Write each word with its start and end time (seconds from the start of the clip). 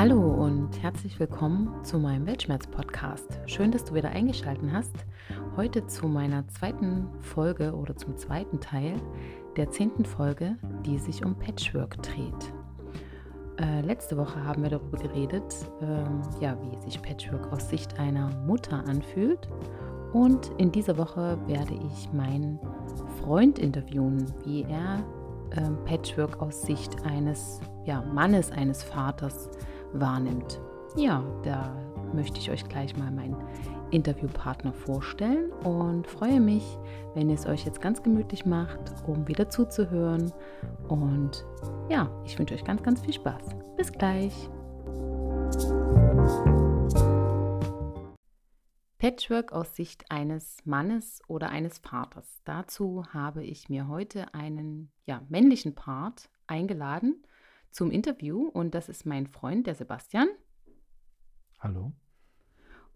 Hallo 0.00 0.20
und 0.20 0.80
herzlich 0.80 1.18
willkommen 1.18 1.82
zu 1.82 1.98
meinem 1.98 2.24
Weltschmerz-Podcast. 2.24 3.40
Schön, 3.46 3.72
dass 3.72 3.82
du 3.84 3.94
wieder 3.94 4.10
eingeschaltet 4.10 4.70
hast. 4.72 4.94
Heute 5.56 5.88
zu 5.88 6.06
meiner 6.06 6.46
zweiten 6.46 7.08
Folge 7.18 7.74
oder 7.74 7.96
zum 7.96 8.16
zweiten 8.16 8.60
Teil 8.60 8.94
der 9.56 9.72
zehnten 9.72 10.04
Folge, 10.04 10.56
die 10.86 10.98
sich 10.98 11.24
um 11.24 11.36
Patchwork 11.36 12.00
dreht. 12.00 12.52
Äh, 13.60 13.80
letzte 13.80 14.16
Woche 14.16 14.44
haben 14.44 14.62
wir 14.62 14.70
darüber 14.70 14.98
geredet, 14.98 15.52
äh, 15.80 16.40
ja, 16.40 16.56
wie 16.62 16.80
sich 16.80 17.02
Patchwork 17.02 17.52
aus 17.52 17.68
Sicht 17.68 17.98
einer 17.98 18.30
Mutter 18.46 18.84
anfühlt. 18.86 19.48
Und 20.12 20.52
in 20.58 20.70
dieser 20.70 20.96
Woche 20.96 21.36
werde 21.48 21.74
ich 21.74 22.12
meinen 22.12 22.60
Freund 23.20 23.58
interviewen, 23.58 24.32
wie 24.44 24.62
er 24.62 25.04
äh, 25.50 25.68
Patchwork 25.86 26.40
aus 26.40 26.62
Sicht 26.62 27.04
eines 27.04 27.60
ja, 27.84 28.00
Mannes, 28.02 28.52
eines 28.52 28.84
Vaters 28.84 29.50
wahrnimmt. 29.92 30.60
Ja, 30.96 31.22
da 31.42 31.74
möchte 32.12 32.38
ich 32.38 32.50
euch 32.50 32.64
gleich 32.68 32.96
mal 32.96 33.10
meinen 33.10 33.36
Interviewpartner 33.90 34.72
vorstellen 34.72 35.50
und 35.64 36.06
freue 36.06 36.40
mich, 36.40 36.64
wenn 37.14 37.28
ihr 37.28 37.34
es 37.34 37.46
euch 37.46 37.64
jetzt 37.64 37.80
ganz 37.80 38.02
gemütlich 38.02 38.44
macht, 38.46 38.78
um 39.06 39.26
wieder 39.28 39.48
zuzuhören. 39.48 40.32
Und 40.88 41.44
ja, 41.88 42.10
ich 42.24 42.38
wünsche 42.38 42.54
euch 42.54 42.64
ganz, 42.64 42.82
ganz 42.82 43.00
viel 43.00 43.14
Spaß. 43.14 43.42
Bis 43.76 43.92
gleich. 43.92 44.50
Patchwork 48.98 49.52
aus 49.52 49.76
Sicht 49.76 50.10
eines 50.10 50.58
Mannes 50.64 51.22
oder 51.28 51.50
eines 51.50 51.78
Vaters. 51.78 52.42
Dazu 52.44 53.04
habe 53.12 53.44
ich 53.44 53.68
mir 53.68 53.88
heute 53.88 54.34
einen 54.34 54.90
ja, 55.06 55.22
männlichen 55.28 55.74
Part 55.74 56.28
eingeladen 56.46 57.22
zum 57.70 57.90
Interview 57.90 58.48
und 58.48 58.74
das 58.74 58.88
ist 58.88 59.06
mein 59.06 59.26
Freund, 59.26 59.66
der 59.66 59.74
Sebastian. 59.74 60.28
Hallo. 61.58 61.92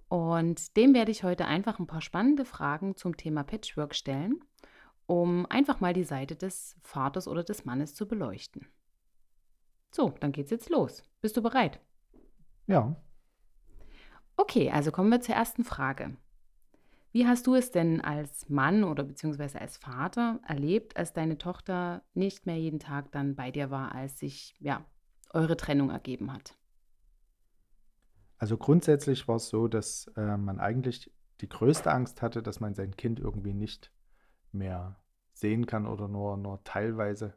Und 0.09 0.77
dem 0.77 0.95
werde 0.95 1.11
ich 1.11 1.25
heute 1.25 1.47
einfach 1.47 1.79
ein 1.79 1.87
paar 1.87 2.03
spannende 2.03 2.45
Fragen 2.45 2.97
zum 2.97 3.17
Thema 3.17 3.45
Patchwork 3.45 3.95
stellen, 3.95 4.45
um 5.07 5.47
einfach 5.47 5.81
mal 5.81 5.95
die 5.95 6.05
Seite 6.05 6.37
des 6.37 6.77
Vaters 6.83 7.27
oder 7.27 7.43
des 7.43 7.65
Mannes 7.65 7.95
zu 7.95 8.07
beleuchten. 8.07 8.67
So, 9.91 10.11
dann 10.21 10.33
geht's 10.33 10.51
jetzt 10.51 10.71
los. 10.71 11.03
Bist 11.21 11.37
du 11.37 11.43
bereit? 11.43 11.81
Ja. 12.67 12.97
Okay, 14.37 14.71
also 14.71 14.91
kommen 14.91 15.11
wir 15.11 15.21
zur 15.21 15.35
ersten 15.35 15.65
Frage. 15.65 16.17
Wie 17.13 17.27
hast 17.27 17.47
du 17.47 17.55
es 17.55 17.71
denn 17.71 18.01
als 18.01 18.49
Mann 18.49 18.85
oder 18.85 19.05
beziehungsweise 19.05 19.61
als 19.61 19.77
Vater 19.77 20.41
erlebt, 20.47 20.97
als 20.97 21.13
deine 21.13 21.37
Tochter 21.37 22.03
nicht 22.15 22.47
mehr 22.47 22.57
jeden 22.57 22.81
Tag 22.81 23.13
dann 23.13 23.37
bei 23.37 23.51
dir 23.51 23.71
war, 23.71 23.95
als 23.95 24.19
sich 24.19 24.57
ja 24.61 24.83
eure 25.31 25.59
Trennung 25.59 25.91
ergeben 25.91 26.33
hat? 26.33 26.57
Also 28.39 28.57
grundsätzlich 28.57 29.29
war 29.29 29.37
es 29.37 29.51
so, 29.51 29.69
dass 29.69 30.07
äh, 30.17 30.39
man 30.39 30.59
eigentlich 30.59 31.13
die 31.43 31.51
größte 31.51 31.93
Angst 31.93 32.23
hatte, 32.23 32.43
dass 32.43 32.61
man 32.61 32.75
sein 32.75 32.97
Kind 32.97 33.21
irgendwie 33.21 33.55
nicht 33.55 33.93
mehr 34.51 34.97
sehen 35.35 35.67
kann 35.67 35.87
oder 35.87 36.09
nur, 36.09 36.39
nur 36.39 36.65
teilweise 36.65 37.35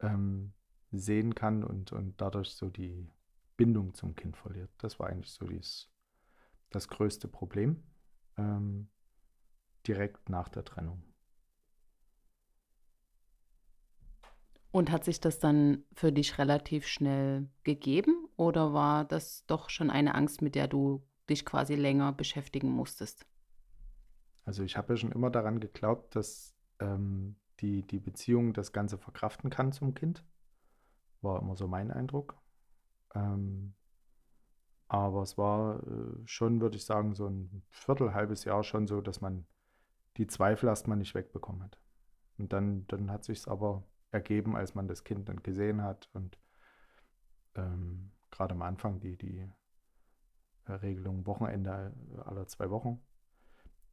ähm, 0.00 0.52
sehen 0.90 1.36
kann 1.36 1.62
und, 1.62 1.92
und 1.92 2.20
dadurch 2.20 2.50
so 2.50 2.68
die 2.68 3.08
Bindung 3.56 3.94
zum 3.94 4.16
Kind 4.16 4.36
verliert. 4.36 4.70
Das 4.78 4.98
war 4.98 5.06
eigentlich 5.06 5.30
so 5.30 5.46
dies, 5.46 5.88
das 6.70 6.88
größte 6.88 7.28
Problem 7.28 7.84
ähm, 8.40 8.88
direkt 9.86 10.28
nach 10.28 10.48
der 10.48 10.64
Trennung. 10.64 11.02
Und 14.72 14.90
hat 14.90 15.04
sich 15.04 15.20
das 15.20 15.40
dann 15.40 15.84
für 15.92 16.12
dich 16.12 16.38
relativ 16.38 16.86
schnell 16.86 17.50
gegeben 17.64 18.28
oder 18.36 18.72
war 18.72 19.04
das 19.04 19.44
doch 19.46 19.68
schon 19.68 19.90
eine 19.90 20.14
Angst, 20.14 20.42
mit 20.42 20.54
der 20.54 20.68
du 20.68 21.04
dich 21.28 21.44
quasi 21.44 21.74
länger 21.74 22.12
beschäftigen 22.12 22.70
musstest? 22.70 23.26
Also 24.44 24.62
ich 24.62 24.76
habe 24.76 24.92
ja 24.92 24.96
schon 24.96 25.12
immer 25.12 25.30
daran 25.30 25.58
geglaubt, 25.58 26.14
dass 26.14 26.54
ähm, 26.78 27.36
die, 27.60 27.82
die 27.82 27.98
Beziehung 27.98 28.52
das 28.52 28.72
Ganze 28.72 28.96
verkraften 28.96 29.50
kann 29.50 29.72
zum 29.72 29.94
Kind. 29.94 30.24
War 31.20 31.42
immer 31.42 31.56
so 31.56 31.66
mein 31.66 31.90
Eindruck. 31.90 32.36
Ähm, 33.14 33.74
aber 34.90 35.22
es 35.22 35.38
war 35.38 35.80
äh, 35.86 36.26
schon, 36.26 36.60
würde 36.60 36.76
ich 36.76 36.84
sagen, 36.84 37.14
so 37.14 37.28
ein 37.28 37.62
Viertel, 37.68 38.12
halbes 38.12 38.42
Jahr 38.42 38.64
schon 38.64 38.88
so, 38.88 39.00
dass 39.00 39.20
man 39.20 39.46
die 40.16 40.26
Zweifel 40.26 40.68
erstmal 40.68 40.96
nicht 40.96 41.14
wegbekommen 41.14 41.62
hat. 41.62 41.78
Und 42.38 42.52
dann, 42.52 42.88
dann 42.88 43.08
hat 43.08 43.22
sich 43.22 43.38
es 43.38 43.48
aber 43.48 43.84
ergeben, 44.10 44.56
als 44.56 44.74
man 44.74 44.88
das 44.88 45.04
Kind 45.04 45.28
dann 45.28 45.44
gesehen 45.44 45.84
hat 45.84 46.10
und 46.12 46.36
ähm, 47.54 48.10
gerade 48.32 48.54
am 48.54 48.62
Anfang 48.62 48.98
die, 48.98 49.16
die 49.16 49.48
Regelung 50.66 51.24
Wochenende 51.24 51.94
aller 52.24 52.48
zwei 52.48 52.68
Wochen, 52.70 53.00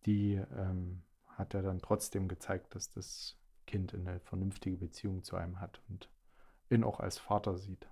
die 0.08 0.34
ähm, 0.34 1.04
hat 1.28 1.54
er 1.54 1.62
dann 1.62 1.78
trotzdem 1.80 2.28
gezeigt, 2.28 2.74
dass 2.74 2.90
das 2.90 3.38
Kind 3.68 3.94
eine 3.94 4.20
vernünftige 4.22 4.78
Beziehung 4.78 5.24
zu 5.24 5.36
einem 5.36 5.60
hat 5.60 5.80
und 5.90 6.10
ihn 6.72 6.84
auch 6.84 7.00
als 7.00 7.20
Vater 7.20 7.56
sieht. 7.60 7.88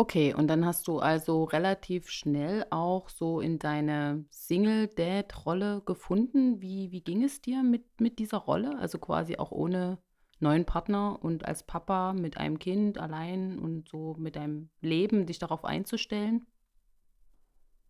Okay, 0.00 0.32
und 0.32 0.48
dann 0.48 0.64
hast 0.64 0.88
du 0.88 0.98
also 0.98 1.44
relativ 1.44 2.08
schnell 2.08 2.64
auch 2.70 3.10
so 3.10 3.38
in 3.38 3.58
deine 3.58 4.24
Single-Dad-Rolle 4.30 5.82
gefunden. 5.84 6.62
Wie, 6.62 6.90
wie 6.90 7.02
ging 7.02 7.22
es 7.22 7.42
dir 7.42 7.62
mit, 7.62 8.00
mit 8.00 8.18
dieser 8.18 8.38
Rolle? 8.38 8.78
Also 8.78 8.98
quasi 8.98 9.36
auch 9.36 9.50
ohne 9.50 9.98
neuen 10.38 10.64
Partner 10.64 11.18
und 11.22 11.44
als 11.44 11.64
Papa 11.66 12.14
mit 12.14 12.38
einem 12.38 12.58
Kind 12.58 12.96
allein 12.96 13.58
und 13.58 13.90
so 13.90 14.16
mit 14.18 14.36
deinem 14.36 14.70
Leben, 14.80 15.26
dich 15.26 15.38
darauf 15.38 15.66
einzustellen? 15.66 16.46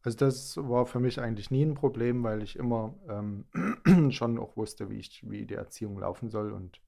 Also 0.03 0.19
das 0.19 0.57
war 0.57 0.87
für 0.87 0.99
mich 0.99 1.21
eigentlich 1.21 1.53
nie 1.53 1.63
ein 1.63 1.75
Problem, 1.75 2.25
weil 2.25 2.43
ich 2.43 2.57
immer 2.57 2.99
ähm, 3.09 3.47
schon 4.11 4.37
auch 4.37 4.57
wusste, 4.57 4.91
wie 4.91 4.99
ich, 4.99 5.23
wie 5.31 5.47
die 5.47 5.55
Erziehung 5.55 5.97
laufen 6.01 6.29
soll. 6.29 6.51
Und 6.51 6.83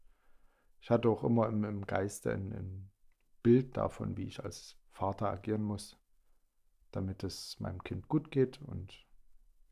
ich 0.81 0.91
hatte 0.91 1.09
auch 1.09 1.23
immer 1.23 1.47
im, 1.47 1.63
im 1.63 1.87
Geiste 1.87 2.33
ein, 2.33 2.53
ein 2.53 2.91
Bild 3.45 3.77
davon, 3.77 4.17
wie 4.17 4.25
ich 4.25 4.43
als 4.43 4.82
Vater 4.93 5.31
agieren 5.31 5.63
muss, 5.63 5.97
damit 6.93 7.25
es 7.25 7.59
meinem 7.59 7.83
Kind 7.83 8.09
gut 8.09 8.31
geht. 8.31 8.61
Und 8.63 8.95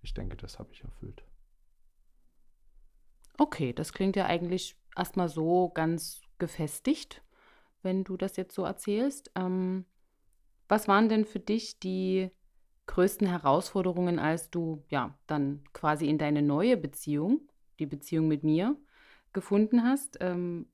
ich 0.03 0.15
denke, 0.15 0.37
das 0.37 0.59
habe 0.59 0.73
ich 0.73 0.83
erfüllt. 0.83 1.23
Okay, 3.39 3.73
das 3.73 3.93
klingt 3.93 4.17
ja 4.17 4.27
eigentlich 4.27 4.77
erstmal 4.97 5.29
so 5.29 5.71
ganz 5.71 6.21
gefestigt, 6.39 7.23
wenn 7.83 8.05
du 8.05 8.17
das 8.17 8.37
jetzt 8.37 8.55
so 8.55 8.65
erzählst. 8.65 9.31
Ähm, 9.35 9.87
was 10.69 10.89
waren 10.89 11.09
denn 11.09 11.25
für 11.25 11.41
dich 11.41 11.79
die 11.81 12.31
größten 12.87 13.27
Herausforderungen, 13.27 14.19
als 14.19 14.51
du 14.51 14.85
ja 14.89 15.19
dann 15.27 15.65
quasi 15.73 16.09
in 16.09 16.19
deine 16.19 16.43
neue 16.43 16.77
Beziehung, 16.77 17.41
die 17.79 17.87
Beziehung 17.87 18.29
mit 18.29 18.43
mir, 18.43 18.77
gefunden 19.33 19.85
hast? 19.85 20.19
Ähm, 20.21 20.67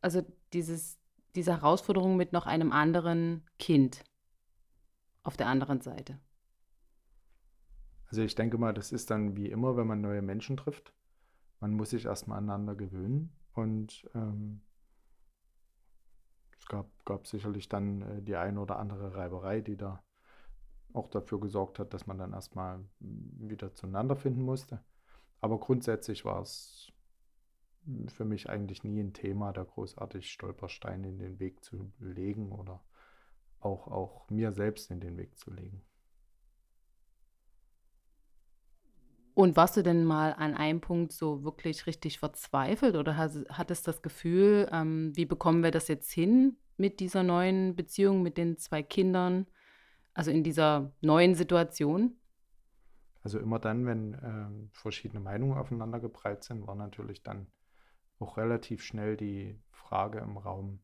also 0.00 0.22
dieses 0.52 0.97
diese 1.38 1.52
Herausforderung 1.52 2.16
mit 2.16 2.32
noch 2.32 2.46
einem 2.46 2.72
anderen 2.72 3.44
Kind 3.60 4.02
auf 5.22 5.36
der 5.36 5.46
anderen 5.46 5.80
Seite? 5.80 6.18
Also 8.06 8.22
ich 8.22 8.34
denke 8.34 8.58
mal, 8.58 8.74
das 8.74 8.90
ist 8.90 9.10
dann 9.10 9.36
wie 9.36 9.48
immer, 9.48 9.76
wenn 9.76 9.86
man 9.86 10.00
neue 10.00 10.20
Menschen 10.20 10.56
trifft. 10.56 10.92
Man 11.60 11.74
muss 11.74 11.90
sich 11.90 12.06
erstmal 12.06 12.38
aneinander 12.38 12.74
gewöhnen 12.74 13.32
und 13.52 14.08
ähm, 14.14 14.62
es 16.58 16.66
gab, 16.66 16.86
gab 17.04 17.28
sicherlich 17.28 17.68
dann 17.68 18.02
äh, 18.02 18.22
die 18.22 18.34
eine 18.34 18.60
oder 18.60 18.78
andere 18.78 19.14
Reiberei, 19.14 19.60
die 19.60 19.76
da 19.76 20.02
auch 20.92 21.08
dafür 21.08 21.38
gesorgt 21.38 21.78
hat, 21.78 21.94
dass 21.94 22.06
man 22.08 22.18
dann 22.18 22.32
erstmal 22.32 22.84
wieder 22.98 23.74
zueinander 23.74 24.16
finden 24.16 24.42
musste. 24.42 24.82
Aber 25.40 25.60
grundsätzlich 25.60 26.24
war 26.24 26.42
es 26.42 26.90
für 28.08 28.24
mich 28.24 28.48
eigentlich 28.48 28.84
nie 28.84 29.00
ein 29.00 29.12
Thema, 29.12 29.52
da 29.52 29.64
großartig 29.64 30.30
Stolpersteine 30.30 31.08
in 31.08 31.18
den 31.18 31.38
Weg 31.38 31.64
zu 31.64 31.92
legen 31.98 32.52
oder 32.52 32.82
auch, 33.60 33.88
auch 33.88 34.30
mir 34.30 34.52
selbst 34.52 34.90
in 34.90 35.00
den 35.00 35.16
Weg 35.16 35.38
zu 35.38 35.50
legen. 35.50 35.82
Und 39.34 39.56
warst 39.56 39.76
du 39.76 39.82
denn 39.82 40.04
mal 40.04 40.32
an 40.32 40.54
einem 40.54 40.80
Punkt 40.80 41.12
so 41.12 41.44
wirklich 41.44 41.86
richtig 41.86 42.18
verzweifelt 42.18 42.96
oder 42.96 43.16
hattest 43.16 43.86
das 43.86 44.02
Gefühl, 44.02 44.68
ähm, 44.72 45.12
wie 45.14 45.26
bekommen 45.26 45.62
wir 45.62 45.70
das 45.70 45.86
jetzt 45.86 46.10
hin 46.10 46.56
mit 46.76 46.98
dieser 46.98 47.22
neuen 47.22 47.76
Beziehung 47.76 48.22
mit 48.22 48.36
den 48.36 48.58
zwei 48.58 48.82
Kindern, 48.82 49.46
also 50.12 50.32
in 50.32 50.42
dieser 50.42 50.92
neuen 51.02 51.36
Situation? 51.36 52.16
Also 53.22 53.38
immer 53.38 53.60
dann, 53.60 53.86
wenn 53.86 54.14
äh, 54.14 54.68
verschiedene 54.72 55.20
Meinungen 55.20 55.56
aufeinander 55.56 56.00
geprallt 56.00 56.42
sind, 56.42 56.66
war 56.66 56.74
natürlich 56.74 57.22
dann 57.22 57.46
auch 58.18 58.36
relativ 58.36 58.82
schnell 58.82 59.16
die 59.16 59.58
Frage 59.70 60.18
im 60.18 60.36
Raum, 60.36 60.80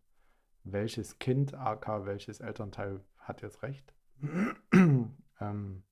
welches 0.64 1.18
Kind, 1.18 1.54
AK, 1.54 2.06
welches 2.06 2.40
Elternteil 2.40 3.04
hat 3.18 3.42
jetzt 3.42 3.62
recht. 3.62 3.94
ähm, 4.72 5.82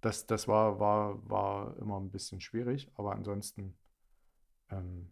das 0.00 0.26
das 0.26 0.48
war, 0.48 0.80
war, 0.80 1.28
war 1.28 1.76
immer 1.78 1.98
ein 1.98 2.10
bisschen 2.10 2.40
schwierig, 2.40 2.90
aber 2.94 3.12
ansonsten, 3.12 3.74
ähm, 4.70 5.10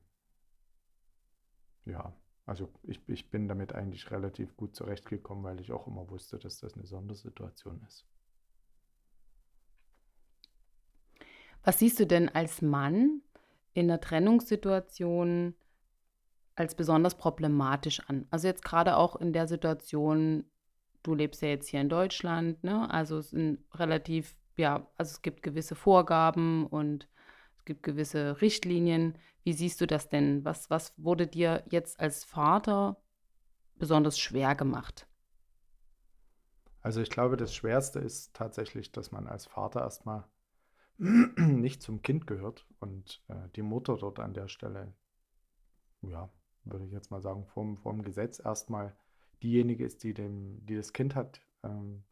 ja, 1.86 2.12
Also 2.44 2.69
ich, 2.82 3.00
ich 3.08 3.30
bin 3.30 3.48
damit 3.48 3.74
eigentlich 3.74 4.10
relativ 4.10 4.56
gut 4.56 4.76
zurechtgekommen, 4.76 5.44
weil 5.44 5.60
ich 5.60 5.72
auch 5.72 5.86
immer 5.86 6.08
wusste, 6.10 6.38
dass 6.38 6.58
das 6.58 6.74
eine 6.74 6.86
Sondersituation 6.86 7.80
ist. 7.86 8.06
Was 11.64 11.78
siehst 11.78 12.00
du 12.00 12.06
denn 12.06 12.28
als 12.28 12.60
Mann 12.60 13.22
in 13.74 13.90
einer 13.90 14.00
Trennungssituation 14.00 15.54
als 16.54 16.74
besonders 16.74 17.16
problematisch 17.16 18.00
an? 18.08 18.26
Also 18.30 18.46
jetzt 18.46 18.64
gerade 18.64 18.96
auch 18.96 19.16
in 19.16 19.32
der 19.32 19.48
Situation, 19.48 20.44
du 21.02 21.14
lebst 21.14 21.42
ja 21.42 21.48
jetzt 21.48 21.69
hier 21.69 21.80
in 21.80 21.88
Deutschland, 21.88 22.62
ne? 22.64 22.90
Also 22.90 23.19
es 23.19 23.30
sind 23.30 23.64
relativ, 23.74 24.36
ja, 24.56 24.86
also 24.96 25.10
es 25.10 25.22
gibt 25.22 25.42
gewisse 25.42 25.74
Vorgaben 25.74 26.66
und 26.66 27.08
es 27.58 27.64
gibt 27.64 27.82
gewisse 27.82 28.40
Richtlinien. 28.40 29.16
Wie 29.44 29.52
siehst 29.52 29.80
du 29.80 29.86
das 29.86 30.08
denn? 30.08 30.44
Was, 30.44 30.70
was 30.70 30.92
wurde 30.96 31.26
dir 31.26 31.64
jetzt 31.70 31.98
als 32.00 32.24
Vater 32.24 32.96
besonders 33.76 34.19
schwer 34.19 34.54
gemacht? 34.54 35.06
Also 36.82 37.00
ich 37.00 37.10
glaube, 37.10 37.36
das 37.36 37.54
Schwerste 37.54 38.00
ist 38.00 38.34
tatsächlich, 38.34 38.90
dass 38.92 39.12
man 39.12 39.26
als 39.28 39.46
Vater 39.46 39.80
erstmal 39.80 40.24
nicht 41.37 41.82
zum 41.82 42.00
Kind 42.02 42.28
gehört 42.28 42.64
und 42.78 43.25
äh, 43.28 43.49
die 43.56 43.62
Mutter 43.62 43.96
dort 43.96 44.20
an 44.20 44.34
der 44.34 44.46
Stelle, 44.46 44.94
ja, 46.02 46.31
würde 46.64 46.84
ich 46.84 46.93
jetzt 46.93 47.10
mal 47.10 47.20
sagen, 47.20 47.44
vom, 47.46 47.76
vom 47.76 48.04
Gesetz 48.04 48.38
erstmal 48.38 48.94
diejenige 49.43 49.84
ist, 49.84 50.04
die, 50.04 50.14
dem, 50.14 50.64
die 50.64 50.76
das 50.76 50.93
Kind 50.93 51.16
hat 51.16 51.43
ähm, 51.64 52.04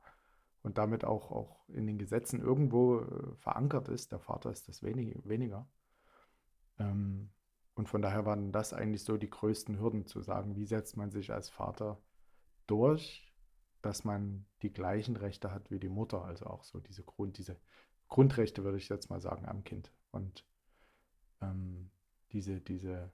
und 0.65 0.77
damit 0.77 1.05
auch, 1.05 1.31
auch 1.31 1.69
in 1.69 1.87
den 1.87 1.99
Gesetzen 1.99 2.41
irgendwo 2.41 2.99
äh, 2.99 3.37
verankert 3.37 3.89
ist. 3.89 4.11
Der 4.11 4.19
Vater 4.19 4.51
ist 4.51 4.69
das 4.69 4.83
wenig, 4.83 5.17
weniger. 5.25 5.69
Ähm, 6.81 7.31
und 7.75 7.89
von 7.89 8.03
daher 8.03 8.27
waren 8.27 8.51
das 8.51 8.73
eigentlich 8.73 9.05
so 9.05 9.17
die 9.17 9.31
größten 9.31 9.79
Hürden 9.79 10.07
zu 10.07 10.21
sagen, 10.21 10.57
wie 10.57 10.67
setzt 10.67 10.97
man 10.97 11.13
sich 11.13 11.33
als 11.33 11.49
Vater 11.49 12.03
durch, 12.67 13.33
dass 13.83 14.05
man 14.05 14.47
die 14.63 14.73
gleichen 14.73 15.17
Rechte 15.17 15.53
hat 15.53 15.71
wie 15.71 15.79
die 15.79 15.89
Mutter, 15.89 16.25
also 16.25 16.47
auch 16.47 16.65
so 16.65 16.81
diese 16.81 17.05
Grund, 17.05 17.39
diese 17.39 17.57
Grundrechte, 18.11 18.65
würde 18.65 18.77
ich 18.77 18.89
jetzt 18.89 19.09
mal 19.09 19.21
sagen, 19.21 19.47
am 19.47 19.65
Kind. 19.65 19.91
Und 20.11 20.45
ähm, 21.41 21.91
diese, 22.33 22.61
diese, 22.61 23.11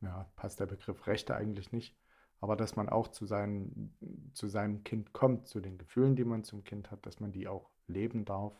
ja, 0.00 0.30
passt 0.36 0.60
der 0.60 0.66
Begriff 0.66 1.06
Rechte 1.06 1.34
eigentlich 1.34 1.72
nicht, 1.72 1.96
aber 2.40 2.56
dass 2.56 2.76
man 2.76 2.88
auch 2.88 3.08
zu, 3.08 3.24
seinen, 3.24 3.96
zu 4.34 4.48
seinem 4.48 4.84
Kind 4.84 5.12
kommt, 5.12 5.46
zu 5.46 5.60
den 5.60 5.78
Gefühlen, 5.78 6.16
die 6.16 6.24
man 6.24 6.44
zum 6.44 6.64
Kind 6.64 6.90
hat, 6.90 7.06
dass 7.06 7.20
man 7.20 7.32
die 7.32 7.48
auch 7.48 7.70
leben 7.86 8.24
darf, 8.24 8.52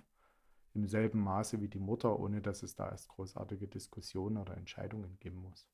im 0.75 0.87
selben 0.87 1.21
Maße 1.21 1.61
wie 1.61 1.69
die 1.69 1.81
Mutter, 1.81 2.19
ohne 2.19 2.41
dass 2.41 2.63
es 2.63 2.75
da 2.75 2.89
erst 2.89 3.09
großartige 3.09 3.69
Diskussionen 3.69 4.39
oder 4.39 4.57
Entscheidungen 4.57 5.19
geben 5.19 5.39
muss. 5.39 5.69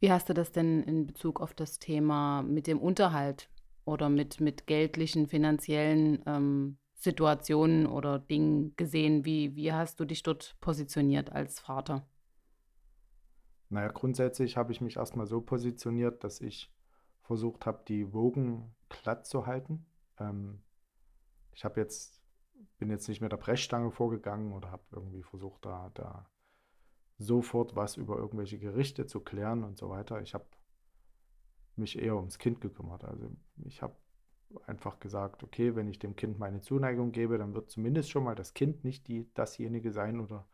Wie 0.00 0.12
hast 0.12 0.28
du 0.28 0.34
das 0.34 0.52
denn 0.52 0.84
in 0.84 1.06
Bezug 1.06 1.40
auf 1.40 1.54
das 1.54 1.80
Thema 1.80 2.42
mit 2.42 2.68
dem 2.68 2.78
Unterhalt 2.78 3.50
oder 3.88 4.08
mit, 4.10 4.40
mit 4.40 4.66
geldlichen, 4.66 5.26
finanziellen 5.26 6.22
ähm, 6.26 6.78
Situationen 6.94 7.86
oder 7.86 8.18
Dingen 8.18 8.76
gesehen? 8.76 9.24
Wie, 9.24 9.56
wie 9.56 9.72
hast 9.72 9.98
du 9.98 10.04
dich 10.04 10.22
dort 10.22 10.56
positioniert 10.60 11.32
als 11.32 11.58
Vater? 11.58 12.06
Naja, 13.70 13.88
grundsätzlich 13.88 14.56
habe 14.56 14.72
ich 14.72 14.80
mich 14.80 14.96
erstmal 14.96 15.26
so 15.26 15.40
positioniert, 15.40 16.22
dass 16.22 16.40
ich 16.40 16.72
versucht 17.22 17.66
habe, 17.66 17.82
die 17.88 18.12
Wogen 18.12 18.74
glatt 18.88 19.26
zu 19.26 19.46
halten. 19.46 19.86
Ähm, 20.18 20.62
ich 21.52 21.64
habe 21.64 21.80
jetzt, 21.80 22.22
bin 22.78 22.90
jetzt 22.90 23.08
nicht 23.08 23.20
mit 23.20 23.32
der 23.32 23.36
Brechstange 23.36 23.90
vorgegangen 23.90 24.52
oder 24.52 24.70
habe 24.70 24.84
irgendwie 24.92 25.22
versucht, 25.22 25.64
da, 25.64 25.90
da 25.94 26.30
sofort 27.18 27.74
was 27.74 27.96
über 27.96 28.16
irgendwelche 28.16 28.58
Gerichte 28.58 29.06
zu 29.06 29.20
klären 29.20 29.64
und 29.64 29.76
so 29.76 29.88
weiter. 29.88 30.22
Ich 30.22 30.34
habe 30.34 30.46
mich 31.78 31.98
eher 31.98 32.16
ums 32.16 32.38
Kind 32.38 32.60
gekümmert. 32.60 33.04
Also 33.04 33.30
ich 33.64 33.82
habe 33.82 33.96
einfach 34.66 34.98
gesagt, 34.98 35.42
okay, 35.42 35.76
wenn 35.76 35.88
ich 35.88 35.98
dem 35.98 36.16
Kind 36.16 36.38
meine 36.38 36.60
Zuneigung 36.60 37.12
gebe, 37.12 37.38
dann 37.38 37.54
wird 37.54 37.70
zumindest 37.70 38.10
schon 38.10 38.24
mal 38.24 38.34
das 38.34 38.54
Kind 38.54 38.84
nicht 38.84 39.08
die, 39.08 39.32
dasjenige 39.34 39.92
sein 39.92 40.20
oder 40.20 40.48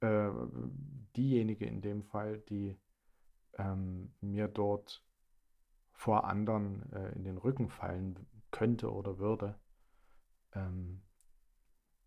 äh, 0.00 0.30
diejenige 1.16 1.66
in 1.66 1.80
dem 1.80 2.02
Fall, 2.02 2.38
die 2.40 2.78
ähm, 3.58 4.14
mir 4.20 4.48
dort 4.48 5.04
vor 5.92 6.24
anderen 6.24 6.90
äh, 6.92 7.12
in 7.12 7.24
den 7.24 7.38
Rücken 7.38 7.68
fallen 7.68 8.18
könnte 8.50 8.92
oder 8.92 9.18
würde. 9.18 9.58
Ähm, 10.54 11.02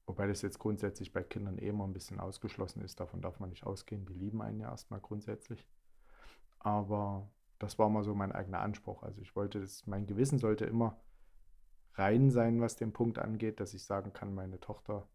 wobei 0.05 0.27
das 0.27 0.41
jetzt 0.41 0.59
grundsätzlich 0.59 1.13
bei 1.13 1.23
Kindern 1.23 1.57
eh 1.57 1.69
immer 1.69 1.85
ein 1.85 1.93
bisschen 1.93 2.19
ausgeschlossen 2.19 2.81
ist. 2.81 2.99
Davon 2.99 3.21
darf 3.21 3.39
man 3.39 3.49
nicht 3.49 3.65
ausgehen. 3.65 4.05
Die 4.05 4.13
lieben 4.13 4.41
einen 4.41 4.59
ja 4.59 4.69
erstmal 4.69 4.99
grundsätzlich. 4.99 5.67
Aber 6.59 7.29
das 7.59 7.79
war 7.79 7.89
mal 7.89 8.03
so 8.03 8.13
mein 8.15 8.31
eigener 8.31 8.59
Anspruch. 8.59 9.03
Also 9.03 9.21
ich 9.21 9.35
wollte, 9.35 9.59
das, 9.61 9.85
mein 9.87 10.05
Gewissen 10.07 10.39
sollte 10.39 10.65
immer 10.65 10.99
rein 11.93 12.29
sein, 12.29 12.61
was 12.61 12.75
den 12.75 12.93
Punkt 12.93 13.19
angeht, 13.19 13.59
dass 13.59 13.73
ich 13.73 13.83
sagen 13.83 14.13
kann, 14.13 14.33
meine 14.33 14.59
Tochter 14.59 15.07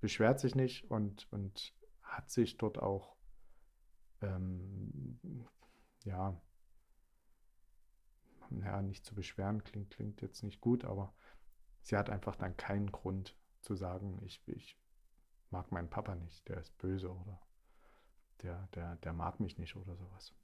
beschwert 0.00 0.40
sich 0.40 0.54
nicht 0.54 0.90
und, 0.90 1.30
und 1.32 1.74
hat 2.02 2.30
sich 2.30 2.58
dort 2.58 2.78
auch, 2.78 3.16
ähm, 4.20 5.18
ja, 6.04 6.40
ja, 8.50 8.82
nicht 8.82 9.04
zu 9.04 9.14
beschweren, 9.14 9.64
klingt, 9.64 9.90
klingt 9.90 10.22
jetzt 10.22 10.42
nicht 10.42 10.60
gut, 10.60 10.84
aber 10.84 11.14
sie 11.82 11.96
hat 11.96 12.10
einfach 12.10 12.36
dann 12.36 12.56
keinen 12.56 12.92
Grund 12.92 13.36
zu 13.60 13.74
sagen, 13.74 14.20
ich, 14.24 14.42
ich 14.46 14.78
mag 15.50 15.70
meinen 15.72 15.90
Papa 15.90 16.14
nicht, 16.14 16.48
der 16.48 16.58
ist 16.58 16.76
böse 16.78 17.10
oder 17.10 17.40
der, 18.42 18.68
der, 18.74 18.96
der 18.96 19.12
mag 19.12 19.40
mich 19.40 19.58
nicht 19.58 19.76
oder 19.76 19.96
sowas. 19.96 20.34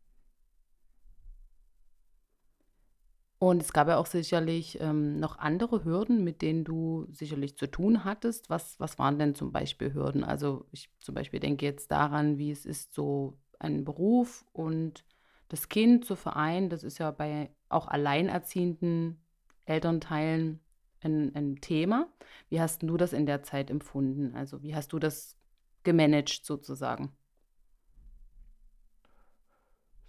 Und 3.38 3.62
es 3.62 3.72
gab 3.72 3.88
ja 3.88 3.96
auch 3.98 4.06
sicherlich 4.06 4.81
ähm, 4.81 5.19
noch 5.20 5.38
andere 5.38 5.84
Hürden, 5.84 6.25
mit 6.25 6.40
denen 6.40 6.64
du 6.64 7.06
sicherlich 7.10 7.56
zu 7.56 7.66
tun 7.66 8.04
hattest. 8.04 8.48
Was, 8.48 8.78
was 8.81 8.98
waren 8.98 9.19
denn 9.19 9.34
zum 9.34 9.52
Beispiel 9.52 9.92
Hürden? 9.92 10.25
Also 10.25 10.66
ich 10.70 10.90
zum 11.00 11.14
Beispiel 11.14 11.40
denke 11.40 11.66
jetzt 11.66 11.90
daran, 11.90 12.38
wie 12.38 12.50
es 12.50 12.64
ist, 12.64 12.94
so 12.94 13.38
einen 13.58 13.84
Beruf 13.84 14.44
und 14.52 15.04
das 15.48 15.69
Kind 15.69 16.04
zu 16.04 16.16
vereinen. 16.16 16.70
Das 16.70 16.82
ist 16.82 16.98
ja 16.98 17.10
bei 17.10 17.50
auch 17.69 17.88
alleinerziehenden 17.88 19.22
Elternteilen 19.66 20.60
ein, 21.00 21.34
ein 21.34 21.56
Thema. 21.60 22.08
Wie 22.48 22.60
hast 22.60 22.82
du 22.82 22.96
das 22.96 23.12
in 23.12 23.26
der 23.26 23.42
Zeit 23.42 23.70
empfunden? 23.70 24.34
Also 24.34 24.62
wie 24.62 24.75
hast 24.75 24.92
du 24.92 24.98
das 24.98 25.36
gemanagt 25.82 26.44
sozusagen? 26.44 27.17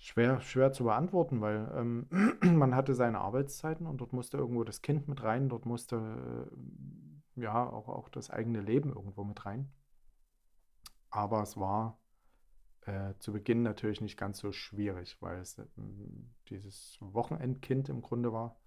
Schwer, 0.06 0.40
schwer 0.40 0.72
zu 0.72 0.84
beantworten, 0.84 1.42
weil 1.42 1.68
ähm, 1.76 2.08
man 2.60 2.76
hatte 2.76 2.94
seine 2.94 3.22
Arbeitszeiten 3.22 3.88
und 3.88 3.98
dort 3.98 4.14
musste 4.14 4.38
irgendwo 4.38 4.64
das 4.64 4.84
Kind 4.84 5.08
mit 5.08 5.24
rein, 5.24 5.50
dort 5.50 5.66
musste 5.66 5.96
äh, 7.36 7.42
ja 7.42 7.68
auch, 7.68 7.90
auch 7.90 8.08
das 8.10 8.30
eigene 8.30 8.62
Leben 8.62 8.94
irgendwo 8.94 9.24
mit 9.24 9.44
rein. 9.48 9.68
Aber 11.10 11.42
es 11.42 11.58
war 11.58 11.98
äh, 12.82 13.16
zu 13.18 13.34
Beginn 13.34 13.64
natürlich 13.64 14.00
nicht 14.00 14.16
ganz 14.16 14.38
so 14.38 14.52
schwierig, 14.52 15.18
weil 15.22 15.40
es 15.40 15.58
äh, 15.58 15.66
dieses 16.50 17.00
Wochenendkind 17.00 17.90
im 17.90 18.04
Grunde 18.04 18.32
war. 18.32 18.60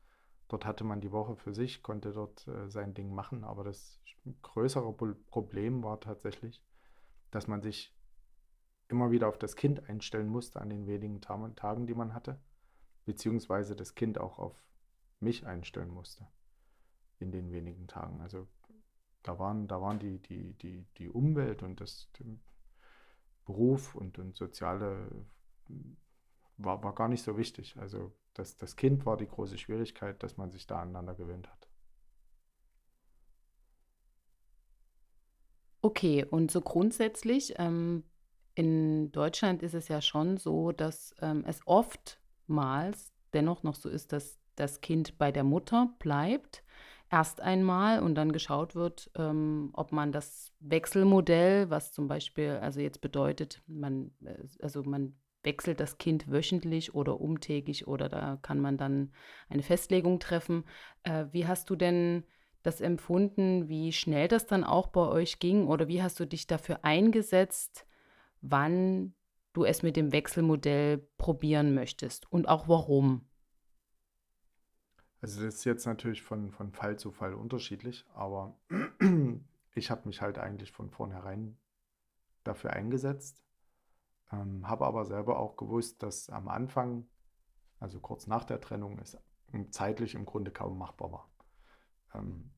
Dort 0.49 0.67
hatte 0.67 0.83
man 0.83 1.01
die 1.01 1.13
Woche 1.13 1.37
für 1.37 1.55
sich, 1.55 1.85
konnte 1.85 2.11
dort 2.11 2.49
äh, 2.49 2.69
sein 2.69 2.95
Ding 2.95 3.15
machen, 3.15 3.45
aber 3.45 3.63
das 3.63 4.01
größere 4.43 4.93
Problem 5.31 5.85
war 5.85 6.01
tatsächlich, 6.01 6.65
dass 7.31 7.47
man 7.47 7.63
sich 7.63 7.95
immer 8.89 9.11
wieder 9.11 9.29
auf 9.29 9.39
das 9.39 9.57
Kind 9.57 9.89
einstellen 9.89 10.29
musste 10.29 10.61
an 10.61 10.71
den 10.71 10.87
wenigen 10.87 11.21
Tagen, 11.21 11.87
die 11.87 11.95
man 11.95 12.15
hatte, 12.15 12.41
beziehungsweise 13.05 13.77
das 13.77 13.95
Kind 13.95 14.19
auch 14.19 14.39
auf 14.39 14.65
mich 15.21 15.47
einstellen 15.47 15.91
musste 15.91 16.27
in 17.19 17.33
den 17.33 17.53
wenigen 17.53 17.87
Tagen. 17.87 18.21
Also 18.21 18.47
da 19.23 19.39
waren, 19.39 19.69
da 19.69 19.81
waren 19.81 19.99
die, 19.99 20.19
die, 20.21 20.55
die, 20.55 20.87
die 20.97 21.09
Umwelt 21.09 21.63
und 21.63 21.81
das 21.81 22.09
Beruf 23.45 23.95
und, 23.95 24.19
und 24.19 24.37
soziale 24.37 25.27
war, 26.57 26.83
war 26.83 26.95
gar 26.95 27.09
nicht 27.09 27.23
so 27.23 27.37
wichtig. 27.37 27.77
Also 27.79 28.13
das, 28.35 28.57
das 28.57 28.77
Kind 28.77 29.07
war 29.07 29.17
die 29.17 29.27
große 29.27 29.59
Schwierigkeit, 29.59 30.23
dass 30.23 30.37
man 30.37 30.51
sich 30.51 30.67
da 30.67 30.81
aneinander 30.81 31.15
gewöhnt 31.15 31.49
hat. 31.49 31.69
Okay, 35.81 36.25
und 36.25 36.51
so 36.51 36.61
grundsätzlich 36.61 37.55
ähm, 37.59 38.03
in 38.59 39.13
Deutschland 39.13 39.63
ist 39.63 39.75
es 39.75 39.87
ja 39.87 40.03
schon 40.03 40.37
so, 40.37 40.73
dass 40.73 41.15
ähm, 41.23 41.45
es 41.47 41.61
oftmals 41.65 43.13
dennoch 43.33 43.63
noch 43.63 43.77
so 43.77 43.89
ist, 43.89 44.13
dass 44.13 44.41
das 44.57 44.81
Kind 44.81 45.17
bei 45.17 45.31
der 45.31 45.45
Mutter 45.45 45.95
bleibt, 46.01 46.65
erst 47.09 47.41
einmal 47.41 48.03
und 48.03 48.17
dann 48.17 48.33
geschaut 48.33 48.75
wird, 48.75 49.13
ähm, 49.17 49.71
ob 49.75 49.93
man 49.93 50.11
das 50.11 50.51
Wechselmodell, 50.59 51.71
was 51.71 51.93
zum 51.93 52.09
Beispiel, 52.09 52.59
also 52.61 52.81
jetzt 52.81 53.01
bedeutet, 53.01 53.63
man, 53.69 54.11
äh, 54.25 54.35
also 54.61 54.83
man 54.83 55.15
wechselt 55.45 55.79
das 55.79 55.99
Kind 55.99 56.29
wöchentlich 56.29 56.97
oder 56.97 57.21
umtägig 57.21 57.87
oder 57.87 58.09
da 58.09 58.41
kann 58.43 58.59
man 58.59 58.77
dann 58.77 59.13
eine 59.49 59.63
Festlegung 59.63 60.19
treffen. 60.19 60.65
Äh, 61.05 61.27
wie 61.31 61.47
hast 61.47 61.71
du 61.71 61.77
denn 61.77 62.25
das 62.65 62.81
empfunden, 62.81 63.69
wie 63.69 63.93
schnell 63.93 64.27
das 64.27 64.49
dann 64.49 64.65
auch 64.65 64.89
bei 64.89 65.07
euch 65.07 65.39
ging 65.39 65.69
oder 65.69 65.87
wie 65.87 66.03
hast 66.03 66.19
du 66.19 66.27
dich 66.27 66.49
dafür 66.49 66.85
eingesetzt, 66.85 67.85
wann 68.41 69.15
du 69.53 69.65
es 69.65 69.83
mit 69.83 69.97
dem 69.97 70.13
Wechselmodell 70.13 70.99
probieren 71.17 71.75
möchtest 71.75 72.31
und 72.31 72.49
auch 72.49 72.69
warum? 72.69 73.29
Also 75.21 75.45
das 75.45 75.57
ist 75.57 75.65
jetzt 75.65 75.87
natürlich 75.87 76.23
von, 76.23 76.53
von 76.53 76.73
Fall 76.73 76.99
zu 76.99 77.11
Fall 77.11 77.35
unterschiedlich, 77.35 78.07
aber 78.15 78.57
ich 79.75 79.91
habe 79.91 80.07
mich 80.07 80.21
halt 80.21 80.39
eigentlich 80.39 80.71
von 80.71 80.91
vornherein 80.91 81.59
dafür 82.45 82.73
eingesetzt, 82.73 83.43
ähm, 84.31 84.69
habe 84.69 84.87
aber 84.87 85.05
selber 85.05 85.39
auch 85.39 85.57
gewusst, 85.57 86.03
dass 86.03 86.31
am 86.31 86.49
Anfang, 86.49 87.09
also 87.81 87.99
kurz 88.01 88.27
nach 88.29 88.45
der 88.45 88.61
Trennung, 88.61 88.99
es 89.01 89.19
zeitlich 89.71 90.15
im 90.15 90.25
Grunde 90.25 90.51
kaum 90.51 90.79
machbar 90.79 91.11
war. 91.11 91.31
Ähm, 92.15 92.51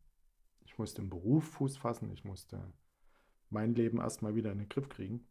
ich 0.64 0.78
musste 0.78 1.00
im 1.00 1.08
Beruf 1.08 1.44
Fuß 1.52 1.78
fassen, 1.78 2.10
ich 2.12 2.24
musste 2.24 2.72
mein 3.48 3.74
Leben 3.74 3.98
erstmal 3.98 4.34
wieder 4.34 4.52
in 4.52 4.58
den 4.58 4.68
Griff 4.68 4.88
kriegen. 4.88 5.26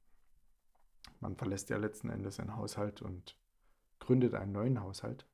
Man 1.20 1.36
verlässt 1.36 1.70
ja 1.70 1.77
letzten 1.77 2.10
Endes 2.10 2.39
einen 2.39 2.56
Haushalt 2.56 3.01
und 3.01 3.38
gründet 4.00 4.34
einen 4.34 4.51
neuen 4.51 4.82
Haushalt. 4.82 5.27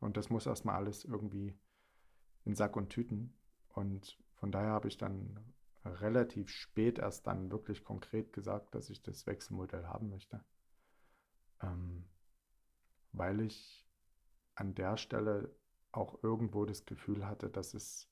Und 0.00 0.16
das 0.16 0.30
muss 0.30 0.46
erstmal 0.46 0.76
alles 0.76 1.04
irgendwie 1.04 1.58
in 2.44 2.54
Sack 2.54 2.76
und 2.76 2.90
Tüten. 2.90 3.36
Und 3.68 4.18
von 4.34 4.52
daher 4.52 4.70
habe 4.70 4.88
ich 4.88 4.96
dann 4.96 5.54
relativ 5.84 6.48
spät 6.48 6.98
erst 6.98 7.26
dann 7.26 7.50
wirklich 7.50 7.84
konkret 7.84 8.32
gesagt, 8.32 8.74
dass 8.74 8.90
ich 8.90 9.02
das 9.02 9.26
Wechselmodell 9.26 9.86
haben 9.86 10.08
möchte. 10.08 10.44
Ähm, 11.60 12.04
weil 13.12 13.40
ich 13.40 13.88
an 14.54 14.74
der 14.74 14.96
Stelle 14.96 15.54
auch 15.92 16.22
irgendwo 16.22 16.64
das 16.64 16.84
Gefühl 16.84 17.26
hatte, 17.26 17.50
dass 17.50 17.74
es 17.74 18.08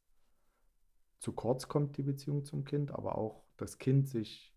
zu 1.18 1.32
kurz 1.32 1.68
kommt, 1.68 1.96
die 1.96 2.02
Beziehung 2.02 2.44
zum 2.44 2.64
Kind, 2.64 2.92
aber 2.92 3.16
auch 3.16 3.44
das 3.56 3.78
Kind 3.78 4.08
sich 4.08 4.54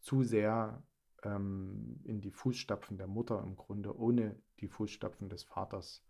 zu 0.00 0.22
sehr 0.22 0.82
ähm, 1.24 2.00
in 2.04 2.20
die 2.20 2.30
Fußstapfen 2.30 2.96
der 2.98 3.06
Mutter 3.06 3.42
im 3.42 3.56
Grunde, 3.56 3.98
ohne 3.98 4.36
die 4.60 4.68
Fußstapfen 4.68 5.28
des 5.28 5.42
Vaters 5.42 6.04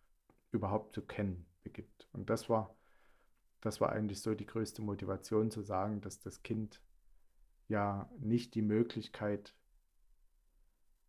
überhaupt 0.51 0.95
zu 0.95 1.03
kennen, 1.03 1.47
begibt. 1.63 2.09
Und 2.13 2.31
das 2.31 2.49
war, 2.49 2.77
das 3.61 3.81
war 3.81 3.91
eigentlich 3.91 4.21
so 4.21 4.35
die 4.35 4.47
größte 4.47 4.83
Motivation 4.83 5.51
zu 5.51 5.63
sagen, 5.63 6.01
dass 6.01 6.21
das 6.21 6.43
Kind 6.43 6.81
ja 7.69 8.11
nicht 8.19 8.55
die 8.55 8.63
Möglichkeit 8.63 9.55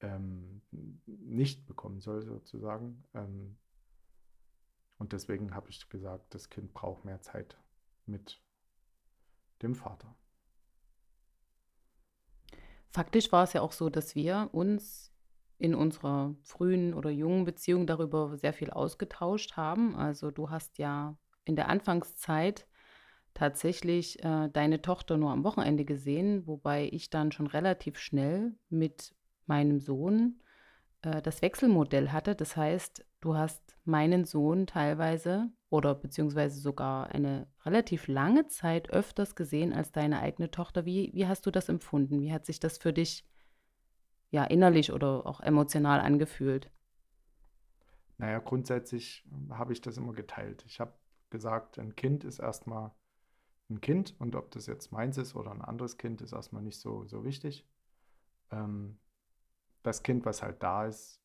ähm, 0.02 0.62
nicht 1.06 1.66
bekommen 1.66 2.00
soll, 2.00 2.24
sozusagen. 2.24 3.04
Ähm, 3.14 3.58
und 4.98 5.12
deswegen 5.12 5.54
habe 5.54 5.70
ich 5.70 5.90
gesagt, 5.90 6.34
das 6.34 6.50
Kind 6.50 6.74
braucht 6.74 7.06
mehr 7.06 7.22
Zeit 7.22 7.58
mit 8.06 8.42
dem 9.62 9.76
Vater. 9.76 10.16
Faktisch 12.96 13.30
war 13.34 13.44
es 13.44 13.52
ja 13.52 13.60
auch 13.60 13.74
so, 13.74 13.90
dass 13.90 14.16
wir 14.16 14.48
uns 14.54 15.12
in 15.58 15.76
unserer 15.76 16.34
frühen 16.44 16.94
oder 16.94 17.10
jungen 17.10 17.44
Beziehung 17.44 17.88
darüber 17.88 18.38
sehr 18.38 18.54
viel 18.54 18.70
ausgetauscht 18.70 19.58
haben. 19.58 19.98
Also 19.98 20.32
du 20.32 20.50
hast 20.50 20.78
ja 20.78 21.18
in 21.44 21.58
der 21.58 21.68
Anfangszeit 21.68 22.66
tatsächlich 23.34 24.24
äh, 24.24 24.48
deine 24.48 24.82
Tochter 24.82 25.18
nur 25.18 25.32
am 25.32 25.44
Wochenende 25.44 25.84
gesehen, 25.84 26.48
wobei 26.48 26.88
ich 26.90 27.10
dann 27.10 27.34
schon 27.34 27.48
relativ 27.48 28.00
schnell 28.00 28.54
mit 28.70 29.14
meinem 29.46 29.82
Sohn 29.82 30.40
äh, 31.02 31.22
das 31.22 31.42
Wechselmodell 31.42 32.14
hatte. 32.14 32.34
Das 32.34 32.56
heißt, 32.56 33.06
du 33.20 33.36
hast 33.36 33.65
meinen 33.88 34.26
Sohn 34.26 34.68
teilweise 34.68 35.50
oder 35.70 35.96
beziehungsweise 35.96 36.60
sogar 36.60 37.08
eine 37.12 37.48
relativ 37.66 38.08
lange 38.08 38.48
Zeit 38.48 38.90
öfters 38.90 39.36
gesehen 39.36 39.74
als 39.74 39.92
deine 39.92 40.20
eigene 40.20 40.52
Tochter. 40.52 40.86
Wie, 40.86 41.12
wie 41.14 41.28
hast 41.28 41.46
du 41.46 41.52
das 41.52 41.70
empfunden? 41.70 42.22
Wie 42.22 42.34
hat 42.34 42.46
sich 42.46 42.60
das 42.60 42.78
für 42.78 42.94
dich 42.94 43.26
ja 44.32 44.44
innerlich 44.44 44.92
oder 44.92 45.26
auch 45.26 45.40
emotional 45.42 46.00
angefühlt? 46.00 46.72
Naja, 48.18 48.40
grundsätzlich 48.40 49.26
habe 49.50 49.74
ich 49.74 49.82
das 49.82 49.98
immer 49.98 50.14
geteilt. 50.14 50.64
Ich 50.68 50.80
habe 50.80 50.94
gesagt, 51.30 51.80
ein 51.80 51.96
Kind 51.96 52.24
ist 52.24 52.40
erstmal 52.40 52.92
ein 53.70 53.82
Kind 53.82 54.16
und 54.20 54.36
ob 54.36 54.52
das 54.52 54.68
jetzt 54.68 54.92
meins 54.92 55.18
ist 55.18 55.36
oder 55.36 55.52
ein 55.52 55.62
anderes 55.62 55.98
Kind, 55.98 56.22
ist 56.22 56.34
erstmal 56.34 56.62
nicht 56.62 56.80
so, 56.80 57.06
so 57.06 57.26
wichtig. 57.26 57.68
Ähm, 58.52 59.00
das 59.84 60.04
Kind, 60.04 60.26
was 60.26 60.42
halt 60.42 60.62
da 60.64 60.86
ist, 60.86 61.22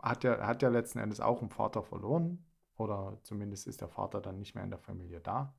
hat 0.00 0.24
ja, 0.24 0.46
hat 0.46 0.62
ja 0.62 0.68
letzten 0.68 0.98
Endes 0.98 1.20
auch 1.20 1.40
einen 1.40 1.50
Vater 1.50 1.82
verloren. 1.82 2.44
Oder 2.76 3.18
zumindest 3.24 3.66
ist 3.66 3.80
der 3.80 3.88
Vater 3.88 4.20
dann 4.20 4.38
nicht 4.38 4.54
mehr 4.54 4.64
in 4.64 4.70
der 4.70 4.78
Familie 4.78 5.20
da. 5.20 5.54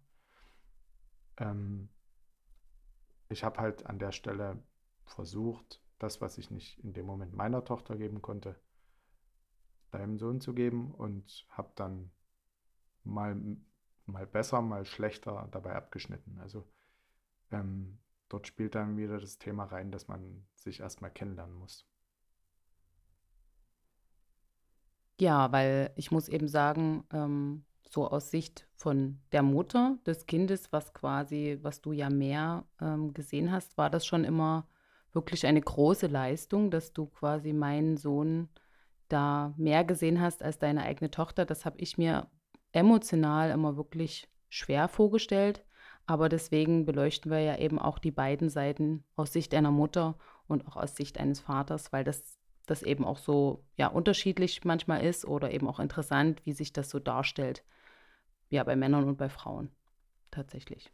Ähm, 1.38 1.90
ich 3.28 3.44
habe 3.44 3.60
halt 3.60 3.86
an 3.86 4.00
der 4.00 4.12
Stelle 4.12 4.64
versucht, 5.04 5.82
das, 6.00 6.22
was 6.22 6.38
ich 6.38 6.50
nicht 6.50 6.80
in 6.84 6.94
dem 6.94 7.06
Moment 7.06 7.34
meiner 7.34 7.66
Tochter 7.66 7.98
geben 7.98 8.22
konnte, 8.22 8.56
deinem 9.92 10.18
Sohn 10.18 10.40
zu 10.40 10.54
geben 10.54 10.94
und 10.94 11.46
habe 11.50 11.72
dann 11.76 12.12
mal, 13.04 13.36
mal 14.06 14.26
besser, 14.26 14.62
mal 14.62 14.86
schlechter 14.86 15.48
dabei 15.52 15.76
abgeschnitten. 15.76 16.40
Also 16.40 16.66
ähm, 17.52 18.00
dort 18.30 18.48
spielt 18.48 18.76
dann 18.76 18.98
wieder 18.98 19.20
das 19.20 19.40
Thema 19.40 19.66
rein, 19.66 19.92
dass 19.92 20.08
man 20.08 20.48
sich 20.56 20.80
erstmal 20.80 21.12
kennenlernen 21.12 21.56
muss. 21.56 21.86
Ja, 25.20 25.52
weil 25.52 25.92
ich 25.96 26.12
muss 26.12 26.30
eben 26.30 26.48
sagen, 26.48 27.04
ähm, 27.12 27.66
so 27.90 28.08
aus 28.08 28.32
Sicht 28.32 28.68
von 28.76 29.20
der 29.32 29.44
Mutter 29.44 29.98
des 30.06 30.26
Kindes, 30.26 30.72
was 30.72 30.94
quasi, 30.94 31.60
was 31.62 31.82
du 31.82 31.92
ja 31.92 32.10
mehr 32.10 32.66
ähm, 32.80 33.14
gesehen 33.14 33.52
hast, 33.52 33.78
war 33.78 33.90
das 33.90 34.06
schon 34.06 34.24
immer 34.24 34.68
wirklich 35.12 35.46
eine 35.46 35.62
große 35.62 36.08
Leistung, 36.08 36.72
dass 36.72 36.94
du 36.94 37.08
quasi 37.08 37.52
meinen 37.52 37.98
Sohn 37.98 38.48
da 39.10 39.54
mehr 39.58 39.84
gesehen 39.84 40.22
hast 40.22 40.44
als 40.44 40.60
deine 40.60 40.84
eigene 40.84 41.12
Tochter. 41.12 41.46
Das 41.46 41.66
habe 41.66 41.80
ich 41.80 41.98
mir 41.98 42.28
emotional 42.72 43.50
immer 43.50 43.76
wirklich 43.76 44.30
schwer 44.50 44.88
vorgestellt. 44.88 45.66
Aber 46.06 46.30
deswegen 46.30 46.86
beleuchten 46.86 47.32
wir 47.32 47.40
ja 47.40 47.58
eben 47.58 47.78
auch 47.78 48.00
die 48.00 48.12
beiden 48.12 48.50
Seiten 48.50 49.04
aus 49.16 49.34
Sicht 49.34 49.54
einer 49.54 49.72
Mutter 49.72 50.18
und 50.48 50.68
auch 50.68 50.76
aus 50.76 50.96
Sicht 50.96 51.20
eines 51.20 51.40
Vaters, 51.40 51.92
weil 51.92 52.04
das 52.04 52.39
das 52.70 52.84
eben 52.84 53.06
auch 53.06 53.18
so 53.18 53.64
ja, 53.76 53.88
unterschiedlich 53.88 54.64
manchmal 54.64 55.04
ist 55.04 55.26
oder 55.26 55.52
eben 55.52 55.68
auch 55.68 55.80
interessant, 55.80 56.42
wie 56.46 56.54
sich 56.54 56.74
das 56.74 56.90
so 56.90 57.00
darstellt. 57.00 57.64
Ja, 58.50 58.64
bei 58.64 58.76
Männern 58.76 59.06
und 59.06 59.18
bei 59.18 59.30
Frauen 59.30 59.72
tatsächlich. 60.32 60.92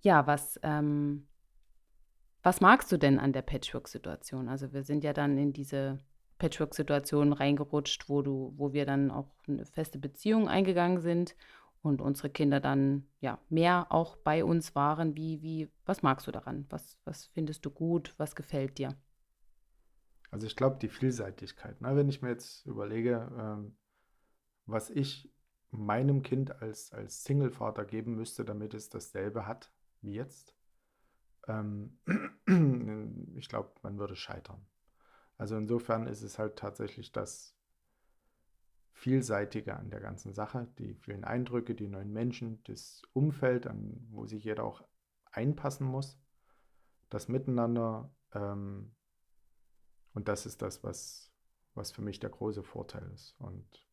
Ja, 0.00 0.26
was, 0.26 0.58
ähm, 0.62 1.26
was 2.42 2.60
magst 2.60 2.92
du 2.92 2.96
denn 2.96 3.18
an 3.18 3.32
der 3.32 3.42
Patchwork-Situation? 3.42 4.48
Also 4.48 4.72
wir 4.72 4.82
sind 4.82 5.02
ja 5.02 5.12
dann 5.12 5.36
in 5.36 5.52
diese 5.52 5.98
Patchwork-Situation 6.38 7.32
reingerutscht, 7.32 8.08
wo 8.08 8.22
du, 8.22 8.52
wo 8.56 8.72
wir 8.72 8.86
dann 8.86 9.10
auch 9.10 9.32
eine 9.48 9.64
feste 9.64 9.98
Beziehung 9.98 10.48
eingegangen 10.48 11.00
sind 11.00 11.34
und 11.82 12.00
unsere 12.00 12.30
Kinder 12.30 12.60
dann 12.60 13.06
ja 13.20 13.38
mehr 13.48 13.86
auch 13.90 14.16
bei 14.16 14.44
uns 14.44 14.74
waren. 14.74 15.16
Wie, 15.16 15.42
wie, 15.42 15.70
was 15.86 16.02
magst 16.02 16.26
du 16.26 16.32
daran? 16.32 16.66
Was, 16.68 16.98
was 17.04 17.26
findest 17.26 17.64
du 17.64 17.70
gut? 17.70 18.14
Was 18.18 18.36
gefällt 18.36 18.78
dir? 18.78 18.96
Also 20.36 20.48
ich 20.48 20.56
glaube, 20.56 20.76
die 20.76 20.90
Vielseitigkeit. 20.90 21.80
Ne? 21.80 21.96
Wenn 21.96 22.10
ich 22.10 22.20
mir 22.20 22.28
jetzt 22.28 22.66
überlege, 22.66 23.32
ähm, 23.38 23.74
was 24.66 24.90
ich 24.90 25.32
meinem 25.70 26.22
Kind 26.22 26.60
als, 26.60 26.92
als 26.92 27.24
Single-Vater 27.24 27.86
geben 27.86 28.16
müsste, 28.16 28.44
damit 28.44 28.74
es 28.74 28.90
dasselbe 28.90 29.46
hat 29.46 29.72
wie 30.02 30.12
jetzt, 30.12 30.54
ähm, 31.48 31.98
ich 33.34 33.48
glaube, 33.48 33.70
man 33.80 33.98
würde 33.98 34.14
scheitern. 34.14 34.66
Also 35.38 35.56
insofern 35.56 36.06
ist 36.06 36.20
es 36.20 36.38
halt 36.38 36.56
tatsächlich 36.56 37.12
das 37.12 37.56
Vielseitige 38.92 39.74
an 39.74 39.88
der 39.88 40.00
ganzen 40.00 40.34
Sache, 40.34 40.68
die 40.78 40.96
vielen 40.96 41.24
Eindrücke, 41.24 41.74
die 41.74 41.88
neuen 41.88 42.12
Menschen, 42.12 42.62
das 42.64 43.00
Umfeld, 43.14 43.66
an 43.66 44.06
wo 44.10 44.26
sich 44.26 44.44
jeder 44.44 44.64
auch 44.64 44.86
einpassen 45.32 45.86
muss, 45.86 46.20
das 47.08 47.26
Miteinander, 47.26 48.14
ähm, 48.34 48.95
und 50.16 50.28
das 50.28 50.46
ist 50.46 50.62
das, 50.62 50.82
was, 50.82 51.30
was 51.74 51.92
für 51.92 52.00
mich 52.00 52.18
der 52.18 52.30
große 52.30 52.62
Vorteil 52.62 53.06
ist. 53.12 53.36
Und 53.38 53.86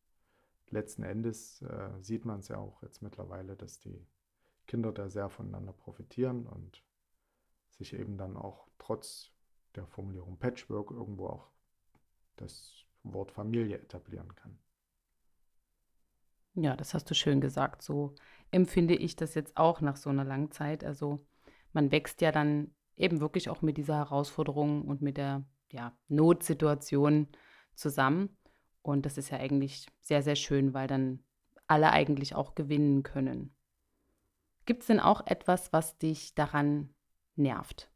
letzten 0.69 1.03
Endes 1.03 1.61
äh, 1.63 1.89
sieht 1.99 2.23
man 2.23 2.39
es 2.39 2.47
ja 2.47 2.57
auch 2.57 2.81
jetzt 2.81 3.01
mittlerweile, 3.01 3.57
dass 3.57 3.81
die 3.81 4.07
Kinder 4.65 4.93
da 4.93 5.09
sehr 5.09 5.27
voneinander 5.27 5.73
profitieren 5.73 6.47
und 6.47 6.81
sich 7.71 7.91
eben 7.91 8.17
dann 8.17 8.37
auch 8.37 8.69
trotz 8.79 9.31
der 9.75 9.85
Formulierung 9.85 10.39
Patchwork 10.39 10.91
irgendwo 10.91 11.27
auch 11.27 11.49
das 12.37 12.85
Wort 13.03 13.33
Familie 13.33 13.77
etablieren 13.79 14.33
kann. 14.33 14.57
Ja, 16.53 16.77
das 16.77 16.93
hast 16.93 17.09
du 17.09 17.15
schön 17.15 17.41
gesagt. 17.41 17.81
So 17.81 18.15
empfinde 18.49 18.95
ich 18.95 19.17
das 19.17 19.35
jetzt 19.35 19.57
auch 19.57 19.81
nach 19.81 19.97
so 19.97 20.09
einer 20.09 20.23
langen 20.23 20.51
Zeit. 20.51 20.85
Also 20.85 21.25
man 21.73 21.91
wächst 21.91 22.21
ja 22.21 22.31
dann 22.31 22.73
eben 22.95 23.19
wirklich 23.19 23.49
auch 23.49 23.61
mit 23.61 23.75
dieser 23.75 23.97
Herausforderung 23.97 24.83
und 24.83 25.01
mit 25.01 25.17
der 25.17 25.43
ja, 25.73 25.97
Notsituation 26.07 27.27
zusammen. 27.75 28.37
Und 28.81 29.05
das 29.05 29.17
ist 29.17 29.29
ja 29.29 29.39
eigentlich 29.39 29.87
sehr, 30.01 30.21
sehr 30.21 30.35
schön, 30.35 30.73
weil 30.73 30.87
dann 30.87 31.19
alle 31.67 31.91
eigentlich 31.91 32.35
auch 32.35 32.55
gewinnen 32.55 33.03
können. 33.03 33.53
Gibt 34.65 34.81
es 34.81 34.87
denn 34.87 34.99
auch 34.99 35.25
etwas, 35.25 35.73
was 35.73 35.97
dich 35.97 36.35
daran 36.35 36.93
nervt? 37.35 37.89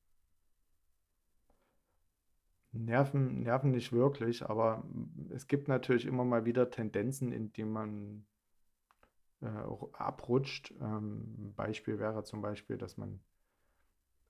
Nerven, 2.72 3.42
Nerven 3.44 3.72
nicht 3.72 3.92
wirklich, 3.92 4.46
aber 4.46 4.84
es 5.30 5.48
gibt 5.48 5.68
natürlich 5.68 6.06
immer 6.06 6.26
mal 6.26 6.46
wieder 6.46 6.70
Tendenzen, 6.70 7.32
in 7.32 7.52
die 7.54 7.64
man 7.64 8.26
äh, 9.42 9.48
abrutscht. 9.94 10.74
Ähm, 10.82 11.54
Beispiel 11.56 12.00
wäre 12.00 12.24
zum 12.24 12.42
Beispiel, 12.42 12.78
dass 12.78 12.98
man 12.98 13.20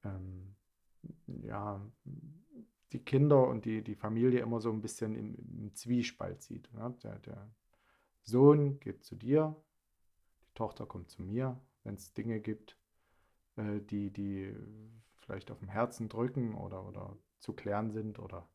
ähm, 0.04 0.56
ja, 1.44 1.82
die 2.94 3.04
Kinder 3.04 3.48
und 3.48 3.66
die, 3.66 3.84
die 3.84 3.96
Familie 3.96 4.40
immer 4.40 4.62
so 4.62 4.72
ein 4.72 4.82
bisschen 4.82 5.16
im, 5.16 5.36
im 5.36 5.76
Zwiespalt 5.76 6.42
sieht. 6.42 6.74
Ne? 6.74 6.96
Der, 7.04 7.20
der 7.20 7.50
Sohn 8.24 8.80
geht 8.80 9.04
zu 9.04 9.16
dir, 9.16 9.56
die 10.42 10.54
Tochter 10.54 10.86
kommt 10.86 11.10
zu 11.10 11.22
mir, 11.22 11.60
wenn 11.84 11.96
es 11.96 12.14
Dinge 12.14 12.40
gibt, 12.40 12.78
äh, 13.58 13.80
die, 13.82 14.12
die 14.12 14.56
vielleicht 15.16 15.52
auf 15.52 15.60
dem 15.60 15.70
Herzen 15.70 16.08
drücken 16.08 16.56
oder, 16.56 16.86
oder 16.88 17.18
zu 17.40 17.54
klären 17.54 17.92
sind 17.92 18.20
oder 18.20 18.48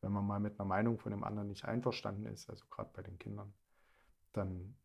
wenn 0.00 0.12
man 0.12 0.26
mal 0.26 0.40
mit 0.40 0.58
einer 0.58 0.68
Meinung 0.68 0.98
von 0.98 1.10
dem 1.10 1.24
anderen 1.24 1.48
nicht 1.48 1.64
einverstanden 1.64 2.26
ist, 2.26 2.50
also 2.50 2.64
gerade 2.70 2.90
bei 2.92 3.02
den 3.02 3.18
Kindern, 3.18 3.52
dann 4.32 4.76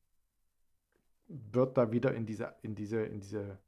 wird 1.27 1.77
da 1.77 1.91
wieder 1.91 2.13
in 2.13 2.25
diese, 2.25 2.55
in 2.61 2.75
diese, 2.75 3.03
in 3.03 3.19
diese 3.19 3.59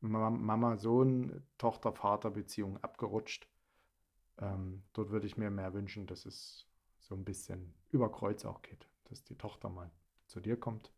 Mama-Sohn, 0.00 1.42
Tochter-Vater-Beziehung 1.58 2.82
abgerutscht. 2.82 3.48
Ähm, 4.38 4.82
dort 4.92 5.10
würde 5.10 5.26
ich 5.26 5.36
mir 5.36 5.50
mehr 5.50 5.72
wünschen, 5.74 6.06
dass 6.06 6.26
es 6.26 6.66
so 7.00 7.14
ein 7.14 7.24
bisschen 7.24 7.74
über 7.90 8.10
Kreuz 8.10 8.44
auch 8.44 8.62
geht, 8.62 8.88
dass 9.04 9.24
die 9.24 9.36
Tochter 9.36 9.68
mal 9.68 9.90
zu 10.26 10.40
dir 10.40 10.58
kommt 10.58 10.92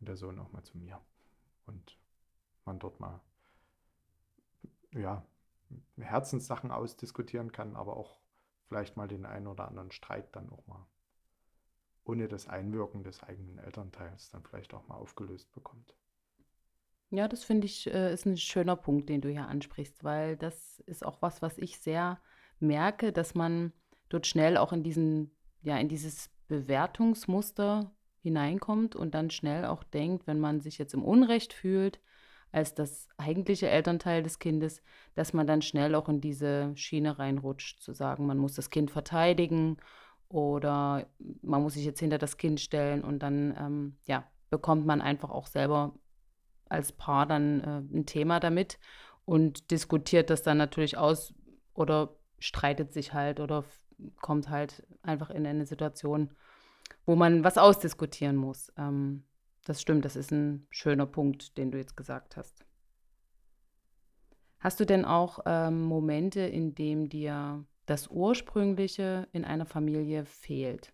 und 0.00 0.08
der 0.08 0.16
Sohn 0.16 0.38
auch 0.38 0.52
mal 0.52 0.62
zu 0.62 0.78
mir 0.78 1.00
und 1.66 1.98
man 2.64 2.78
dort 2.78 3.00
mal 3.00 3.20
ja, 4.92 5.24
Herzenssachen 5.96 6.70
ausdiskutieren 6.70 7.50
kann, 7.50 7.76
aber 7.76 7.96
auch 7.96 8.20
vielleicht 8.68 8.96
mal 8.96 9.08
den 9.08 9.26
einen 9.26 9.46
oder 9.46 9.68
anderen 9.68 9.90
Streit 9.90 10.34
dann 10.36 10.50
auch 10.50 10.66
mal 10.66 10.86
ohne 12.04 12.28
das 12.28 12.48
Einwirken 12.48 13.04
des 13.04 13.22
eigenen 13.22 13.58
Elternteils 13.58 14.30
dann 14.30 14.42
vielleicht 14.42 14.74
auch 14.74 14.86
mal 14.88 14.96
aufgelöst 14.96 15.52
bekommt. 15.52 15.94
Ja, 17.14 17.28
das 17.28 17.44
finde 17.44 17.66
ich, 17.66 17.86
äh, 17.92 18.14
ist 18.14 18.24
ein 18.24 18.38
schöner 18.38 18.74
Punkt, 18.74 19.10
den 19.10 19.20
du 19.20 19.28
hier 19.28 19.46
ansprichst, 19.46 20.02
weil 20.02 20.34
das 20.38 20.80
ist 20.86 21.04
auch 21.04 21.20
was, 21.20 21.42
was 21.42 21.58
ich 21.58 21.78
sehr 21.78 22.18
merke, 22.58 23.12
dass 23.12 23.34
man 23.34 23.72
dort 24.08 24.26
schnell 24.26 24.56
auch 24.56 24.72
in 24.72 24.82
diesen, 24.82 25.30
ja, 25.62 25.76
in 25.76 25.88
dieses 25.88 26.30
Bewertungsmuster 26.48 27.92
hineinkommt 28.22 28.96
und 28.96 29.14
dann 29.14 29.28
schnell 29.28 29.66
auch 29.66 29.84
denkt, 29.84 30.26
wenn 30.26 30.40
man 30.40 30.62
sich 30.62 30.78
jetzt 30.78 30.94
im 30.94 31.04
Unrecht 31.04 31.52
fühlt, 31.52 32.00
als 32.50 32.74
das 32.74 33.08
eigentliche 33.18 33.68
Elternteil 33.68 34.22
des 34.22 34.38
Kindes, 34.38 34.82
dass 35.14 35.34
man 35.34 35.46
dann 35.46 35.60
schnell 35.60 35.94
auch 35.94 36.08
in 36.08 36.22
diese 36.22 36.74
Schiene 36.76 37.18
reinrutscht, 37.18 37.82
zu 37.82 37.92
sagen, 37.92 38.24
man 38.26 38.38
muss 38.38 38.54
das 38.54 38.70
Kind 38.70 38.90
verteidigen 38.90 39.76
oder 40.30 41.06
man 41.42 41.62
muss 41.62 41.74
sich 41.74 41.84
jetzt 41.84 42.00
hinter 42.00 42.18
das 42.18 42.38
Kind 42.38 42.58
stellen 42.58 43.04
und 43.04 43.18
dann 43.18 43.54
ähm, 43.58 43.96
ja, 44.06 44.24
bekommt 44.48 44.86
man 44.86 45.02
einfach 45.02 45.30
auch 45.30 45.46
selber 45.46 45.94
als 46.72 46.92
Paar 46.92 47.26
dann 47.26 47.60
äh, 47.60 47.96
ein 47.96 48.06
Thema 48.06 48.40
damit 48.40 48.78
und 49.24 49.70
diskutiert 49.70 50.30
das 50.30 50.42
dann 50.42 50.58
natürlich 50.58 50.96
aus 50.96 51.34
oder 51.74 52.16
streitet 52.38 52.92
sich 52.92 53.12
halt 53.12 53.38
oder 53.38 53.64
kommt 54.20 54.48
halt 54.48 54.86
einfach 55.02 55.30
in 55.30 55.46
eine 55.46 55.66
Situation, 55.66 56.30
wo 57.06 57.14
man 57.14 57.44
was 57.44 57.58
ausdiskutieren 57.58 58.36
muss. 58.36 58.72
Ähm, 58.76 59.24
das 59.64 59.80
stimmt, 59.80 60.04
das 60.04 60.16
ist 60.16 60.32
ein 60.32 60.66
schöner 60.70 61.06
Punkt, 61.06 61.56
den 61.56 61.70
du 61.70 61.78
jetzt 61.78 61.96
gesagt 61.96 62.36
hast. 62.36 62.64
Hast 64.58 64.80
du 64.80 64.86
denn 64.86 65.04
auch 65.04 65.40
ähm, 65.44 65.82
Momente, 65.82 66.40
in 66.40 66.74
denen 66.74 67.08
dir 67.08 67.64
das 67.86 68.08
Ursprüngliche 68.08 69.28
in 69.32 69.44
einer 69.44 69.66
Familie 69.66 70.24
fehlt? 70.24 70.92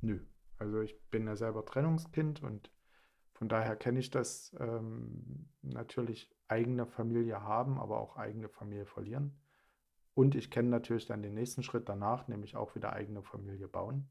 Nö. 0.00 0.20
Also 0.58 0.80
ich 0.80 1.00
bin 1.10 1.26
ja 1.26 1.34
selber 1.34 1.64
Trennungskind 1.64 2.42
und 2.42 2.70
von 3.42 3.48
daher 3.48 3.74
kenne 3.74 3.98
ich 3.98 4.08
das 4.08 4.54
ähm, 4.60 5.48
natürlich 5.62 6.30
eigene 6.46 6.86
Familie 6.86 7.42
haben, 7.42 7.80
aber 7.80 7.98
auch 7.98 8.16
eigene 8.16 8.48
Familie 8.48 8.86
verlieren. 8.86 9.36
Und 10.14 10.36
ich 10.36 10.48
kenne 10.48 10.68
natürlich 10.68 11.06
dann 11.06 11.24
den 11.24 11.34
nächsten 11.34 11.64
Schritt 11.64 11.88
danach, 11.88 12.28
nämlich 12.28 12.54
auch 12.54 12.76
wieder 12.76 12.92
eigene 12.92 13.20
Familie 13.20 13.66
bauen. 13.66 14.08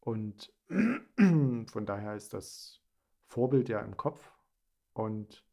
Und 0.00 0.52
von 1.16 1.86
daher 1.86 2.16
ist 2.16 2.34
das 2.34 2.82
Vorbild 3.28 3.68
ja 3.68 3.78
im 3.82 3.96
Kopf 3.96 4.32
und 4.94 5.44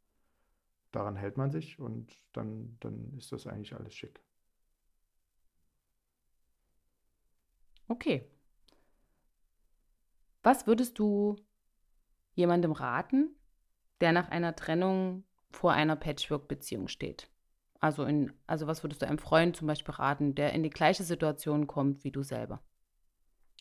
daran 0.92 1.18
hält 1.18 1.38
man 1.38 1.52
sich 1.52 1.80
und 1.80 2.12
dann, 2.34 2.78
dann 2.80 3.14
ist 3.16 3.32
das 3.32 3.46
eigentlich 3.46 3.76
alles 3.76 3.94
schick. 3.94 4.20
Okay. 7.88 8.28
Was 10.42 10.66
würdest 10.66 10.98
du 10.98 11.36
jemandem 12.38 12.72
raten, 12.72 13.36
der 14.00 14.14
nach 14.14 14.30
einer 14.30 14.56
Trennung 14.56 15.24
vor 15.50 15.74
einer 15.74 15.96
Patchwork-Beziehung 15.96 16.88
steht? 16.88 17.30
Also, 17.80 18.06
in, 18.06 18.32
also 18.46 18.68
was 18.68 18.84
würdest 18.84 19.02
du 19.02 19.08
einem 19.08 19.20
Freund 19.20 19.56
zum 19.56 19.68
Beispiel 19.68 19.94
raten, 19.94 20.36
der 20.36 20.54
in 20.54 20.64
die 20.64 20.70
gleiche 20.70 21.04
Situation 21.04 21.68
kommt 21.68 22.04
wie 22.04 22.12
du 22.12 22.24
selber? 22.24 22.62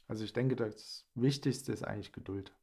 Also 0.08 0.24
ich 0.24 0.32
denke, 0.32 0.56
das 0.56 1.06
Wichtigste 1.14 1.72
ist 1.72 1.84
eigentlich 1.84 2.12
Geduld. 2.12 2.54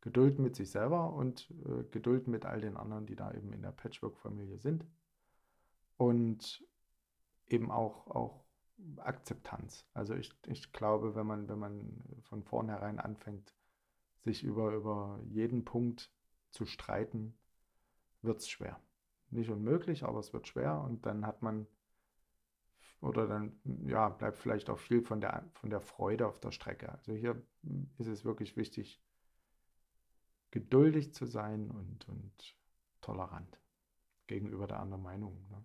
Geduld 0.00 0.38
mit 0.38 0.56
sich 0.56 0.70
selber 0.70 1.12
und 1.12 1.50
äh, 1.66 1.84
Geduld 1.90 2.26
mit 2.26 2.44
all 2.44 2.60
den 2.60 2.76
anderen, 2.76 3.06
die 3.06 3.16
da 3.16 3.32
eben 3.32 3.52
in 3.52 3.62
der 3.62 3.72
Patchwork-Familie 3.72 4.58
sind. 4.58 4.84
Und 5.96 6.66
eben 7.46 7.70
auch, 7.70 8.08
auch 8.08 8.44
Akzeptanz. 8.96 9.86
Also 9.94 10.14
ich, 10.14 10.32
ich 10.46 10.72
glaube, 10.72 11.14
wenn 11.14 11.26
man, 11.26 11.48
wenn 11.48 11.58
man 11.58 12.02
von 12.22 12.42
vornherein 12.42 12.98
anfängt, 12.98 13.54
sich 14.24 14.42
über, 14.42 14.72
über 14.72 15.20
jeden 15.24 15.64
Punkt 15.64 16.10
zu 16.50 16.66
streiten, 16.66 17.36
wird 18.22 18.38
es 18.40 18.48
schwer. 18.48 18.80
Nicht 19.30 19.50
unmöglich, 19.50 20.04
aber 20.04 20.18
es 20.18 20.32
wird 20.32 20.48
schwer 20.48 20.80
und 20.80 21.06
dann 21.06 21.26
hat 21.26 21.42
man 21.42 21.66
oder 23.00 23.26
dann 23.26 23.60
ja, 23.86 24.08
bleibt 24.08 24.38
vielleicht 24.38 24.70
auch 24.70 24.78
viel 24.78 25.02
von 25.02 25.20
der, 25.20 25.44
von 25.52 25.68
der 25.68 25.80
Freude 25.80 26.26
auf 26.26 26.40
der 26.40 26.52
Strecke. 26.52 26.90
Also 26.90 27.12
hier 27.12 27.42
ist 27.98 28.06
es 28.06 28.24
wirklich 28.24 28.56
wichtig, 28.56 29.02
geduldig 30.50 31.12
zu 31.12 31.26
sein 31.26 31.70
und, 31.70 32.08
und 32.08 32.56
tolerant 33.02 33.60
gegenüber 34.26 34.66
der 34.66 34.80
anderen 34.80 35.02
Meinung. 35.02 35.46
Ne? 35.50 35.64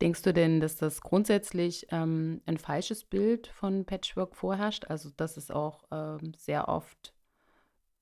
Denkst 0.00 0.22
du 0.22 0.32
denn, 0.32 0.60
dass 0.60 0.76
das 0.76 1.00
grundsätzlich 1.00 1.86
ähm, 1.90 2.40
ein 2.46 2.58
falsches 2.58 3.04
Bild 3.04 3.48
von 3.48 3.84
Patchwork 3.84 4.36
vorherrscht? 4.36 4.84
Also, 4.84 5.10
dass 5.10 5.36
es 5.36 5.50
auch 5.50 5.84
ähm, 5.90 6.34
sehr 6.36 6.68
oft 6.68 7.14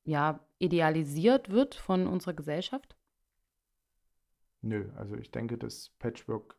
ja, 0.04 0.40
idealisiert 0.58 1.50
wird 1.50 1.74
von 1.74 2.06
unserer 2.06 2.34
Gesellschaft? 2.34 2.96
Nö, 4.60 4.90
also 4.96 5.16
ich 5.16 5.30
denke, 5.30 5.56
dass 5.56 5.90
Patchwork 5.98 6.56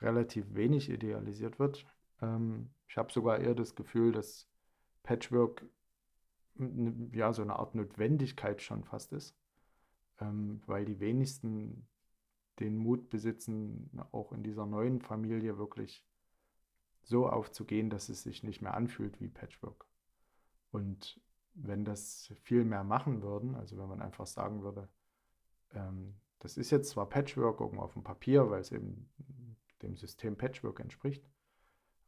relativ 0.00 0.54
wenig 0.54 0.90
idealisiert 0.90 1.58
wird. 1.58 1.86
Ähm, 2.20 2.70
ich 2.88 2.96
habe 2.98 3.12
sogar 3.12 3.38
eher 3.38 3.54
das 3.54 3.74
Gefühl, 3.74 4.12
dass 4.12 4.48
Patchwork 5.02 5.64
ja 7.12 7.32
so 7.32 7.42
eine 7.42 7.56
Art 7.56 7.74
Notwendigkeit 7.74 8.60
schon 8.60 8.84
fast 8.84 9.12
ist, 9.12 9.34
ähm, 10.20 10.62
weil 10.66 10.84
die 10.84 11.00
wenigsten 11.00 11.86
den 12.60 12.76
Mut 12.76 13.10
besitzen, 13.10 13.90
auch 14.12 14.32
in 14.32 14.42
dieser 14.42 14.66
neuen 14.66 15.00
Familie 15.00 15.58
wirklich 15.58 16.04
so 17.02 17.28
aufzugehen, 17.28 17.90
dass 17.90 18.08
es 18.08 18.22
sich 18.22 18.42
nicht 18.42 18.62
mehr 18.62 18.74
anfühlt 18.74 19.20
wie 19.20 19.28
Patchwork. 19.28 19.86
Und 20.70 21.20
wenn 21.54 21.84
das 21.84 22.32
viel 22.42 22.64
mehr 22.64 22.84
machen 22.84 23.22
würden, 23.22 23.54
also 23.54 23.76
wenn 23.78 23.88
man 23.88 24.00
einfach 24.00 24.26
sagen 24.26 24.62
würde, 24.62 24.88
ähm, 25.74 26.14
das 26.38 26.56
ist 26.56 26.70
jetzt 26.70 26.90
zwar 26.90 27.08
Patchwork 27.08 27.60
irgendwo 27.60 27.82
auf 27.82 27.92
dem 27.92 28.02
Papier, 28.02 28.50
weil 28.50 28.60
es 28.60 28.72
eben 28.72 29.10
dem 29.82 29.96
System 29.96 30.36
Patchwork 30.36 30.80
entspricht. 30.80 31.24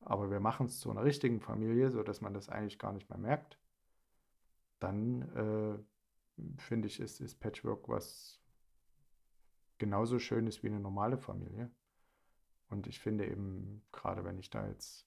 Aber 0.01 0.31
wir 0.31 0.41
machen 0.41 0.67
es 0.67 0.81
zu 0.81 0.91
einer 0.91 1.05
richtigen 1.05 1.41
Familie, 1.41 1.91
sodass 1.91 2.21
man 2.21 2.35
das 2.35 2.49
eigentlich 2.49 2.79
gar 2.79 2.93
nicht 2.93 3.09
mehr 3.09 3.19
merkt. 3.19 3.59
Dann 4.81 5.23
äh, 5.35 6.61
finde 6.61 6.89
ich, 6.89 7.01
ist, 7.01 7.21
ist 7.21 7.41
Patchwork 7.41 7.89
was 7.89 8.41
genauso 9.79 10.19
schön 10.19 10.47
ist 10.47 10.63
wie 10.63 10.69
eine 10.69 10.81
normale 10.81 11.19
Familie. 11.19 11.71
Und 12.69 12.87
ich 12.87 13.01
finde 13.01 13.27
eben, 13.27 13.83
gerade 13.93 14.25
wenn 14.25 14.39
ich 14.39 14.51
da 14.51 14.67
jetzt 14.69 15.07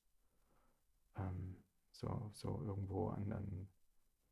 ähm, 1.17 1.57
so, 1.91 2.29
so 2.33 2.63
irgendwo 2.65 3.09
an, 3.09 3.31
an 3.31 3.67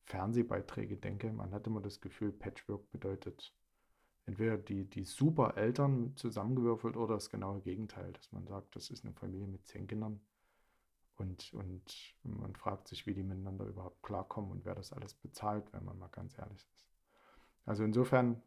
Fernsehbeiträge 0.06 0.98
denke, 0.98 1.32
man 1.32 1.52
hat 1.52 1.68
immer 1.68 1.82
das 1.82 2.00
Gefühl, 2.00 2.32
Patchwork 2.32 2.90
bedeutet 2.92 3.54
entweder 4.26 4.58
die, 4.58 4.86
die 4.86 5.04
super 5.04 5.58
Eltern 5.58 6.16
zusammengewürfelt 6.16 6.98
oder 6.98 7.16
das 7.16 7.30
genaue 7.30 7.62
Gegenteil, 7.62 8.14
dass 8.14 8.32
man 8.32 8.48
sagt, 8.48 8.76
das 8.76 8.90
ist 8.90 9.04
eine 9.04 9.14
Familie 9.14 9.48
mit 9.48 9.66
zehn 9.66 9.88
Kindern 9.88 10.22
und, 11.18 11.54
und 11.54 12.16
man 12.24 12.56
fragt 12.56 12.88
sich, 12.88 13.06
wie 13.06 13.14
die 13.14 13.24
miteinander 13.24 13.66
überhaupt 13.66 14.04
klarkommen 14.04 14.52
und 14.52 14.66
wer 14.66 14.76
das 14.76 14.92
alles 14.92 15.14
bezahlt, 15.14 15.72
wenn 15.74 15.86
man 15.86 15.98
mal 15.98 16.10
ganz 16.10 16.38
ehrlich 16.38 16.68
ist. 16.74 16.86
Also 17.66 17.84
insofern 17.84 18.42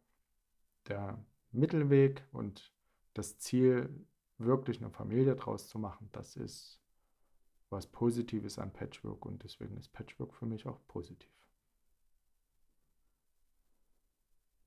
der 0.87 1.19
Mittelweg 1.53 2.27
und 2.33 2.73
das 3.15 3.39
Ziel, 3.39 4.07
wirklich 4.39 4.81
eine 4.81 4.91
Familie 4.91 5.35
draus 5.35 5.69
zu 5.69 5.79
machen, 5.79 6.09
das 6.13 6.37
ist 6.37 6.81
was 7.71 7.87
Positives 7.87 8.59
an 8.59 8.73
Patchwork 8.73 9.27
und 9.27 9.43
deswegen 9.43 9.77
ist 9.77 9.93
Patchwork 9.93 10.35
für 10.35 10.47
mich 10.47 10.67
auch 10.67 10.81
positiv. 10.87 11.29